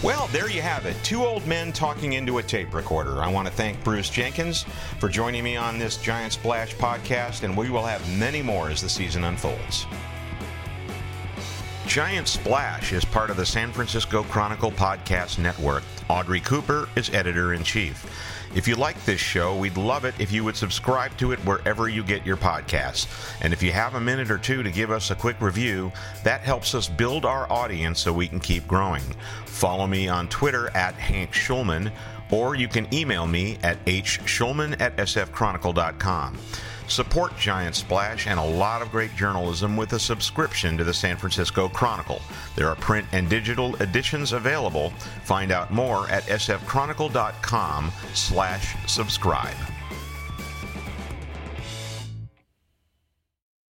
Well, 0.03 0.29
there 0.33 0.51
you 0.51 0.61
have 0.61 0.85
it. 0.85 0.97
Two 1.03 1.25
old 1.25 1.47
men 1.47 1.73
talking 1.73 2.13
into 2.13 2.37
a 2.37 2.43
tape 2.43 2.75
recorder. 2.75 3.23
I 3.23 3.33
want 3.33 3.49
to 3.49 3.55
thank 3.55 3.83
Bruce 3.83 4.11
Jenkins 4.11 4.67
for 4.99 5.09
joining 5.09 5.43
me 5.43 5.57
on 5.57 5.79
this 5.79 5.97
Giant 5.97 6.35
Splash 6.35 6.75
podcast, 6.75 7.43
and 7.43 7.57
we 7.57 7.71
will 7.71 7.87
have 7.87 8.07
many 8.19 8.43
more 8.43 8.69
as 8.69 8.83
the 8.83 8.89
season 8.91 9.25
unfolds. 9.25 9.87
Giant 11.91 12.29
Splash 12.29 12.93
is 12.93 13.05
part 13.05 13.31
of 13.31 13.37
the 13.37 13.45
San 13.45 13.73
Francisco 13.73 14.23
Chronicle 14.23 14.71
Podcast 14.71 15.41
Network. 15.41 15.83
Audrey 16.09 16.39
Cooper 16.39 16.89
is 16.95 17.11
editor 17.11 17.53
in 17.53 17.65
chief. 17.65 18.07
If 18.55 18.69
you 18.69 18.77
like 18.77 19.05
this 19.05 19.21
show, 19.21 19.57
we'd 19.57 19.77
love 19.77 20.05
it 20.05 20.15
if 20.21 20.31
you 20.31 20.45
would 20.45 20.55
subscribe 20.55 21.17
to 21.17 21.33
it 21.33 21.41
wherever 21.41 21.89
you 21.89 22.05
get 22.05 22.25
your 22.25 22.37
podcasts. 22.37 23.09
And 23.41 23.53
if 23.53 23.61
you 23.61 23.73
have 23.73 23.97
a 23.97 24.01
minute 24.01 24.31
or 24.31 24.39
two 24.39 24.63
to 24.63 24.71
give 24.71 24.93
us 24.93 25.11
a 25.11 25.17
quick 25.17 25.41
review, 25.41 25.91
that 26.23 26.43
helps 26.43 26.77
us 26.77 26.89
build 26.89 27.25
our 27.25 27.51
audience 27.53 27.99
so 27.99 28.13
we 28.13 28.29
can 28.29 28.39
keep 28.39 28.69
growing. 28.69 29.03
Follow 29.47 29.89
me 29.89 30.07
on 30.07 30.29
Twitter 30.29 30.71
at 30.77 30.95
Hank 30.95 31.33
Schulman, 31.33 31.91
or 32.31 32.55
you 32.55 32.69
can 32.69 32.87
email 32.95 33.27
me 33.27 33.59
at 33.65 33.85
hschulman 33.85 34.81
at 34.81 34.97
sfchronicle.com. 34.97 36.39
Support 36.91 37.37
Giant 37.39 37.77
Splash 37.77 38.27
and 38.27 38.41
a 38.41 38.45
lot 38.45 38.83
of 38.83 38.91
great 38.91 39.15
journalism 39.15 39.77
with 39.77 39.93
a 39.93 39.99
subscription 39.99 40.77
to 40.77 40.85
the 40.85 40.93
San 40.93 41.17
Francisco 41.17 41.69
Chronicle. 41.69 42.21
There 42.57 42.69
are 42.69 42.75
print 42.75 43.07
and 43.13 43.29
digital 43.29 43.77
editions 43.77 44.33
available. 44.33 44.91
Find 45.23 45.53
out 45.53 45.73
more 45.73 46.09
at 46.11 46.25
sfchronicle.com 46.25 47.93
slash 48.15 48.77
subscribe. 48.87 49.57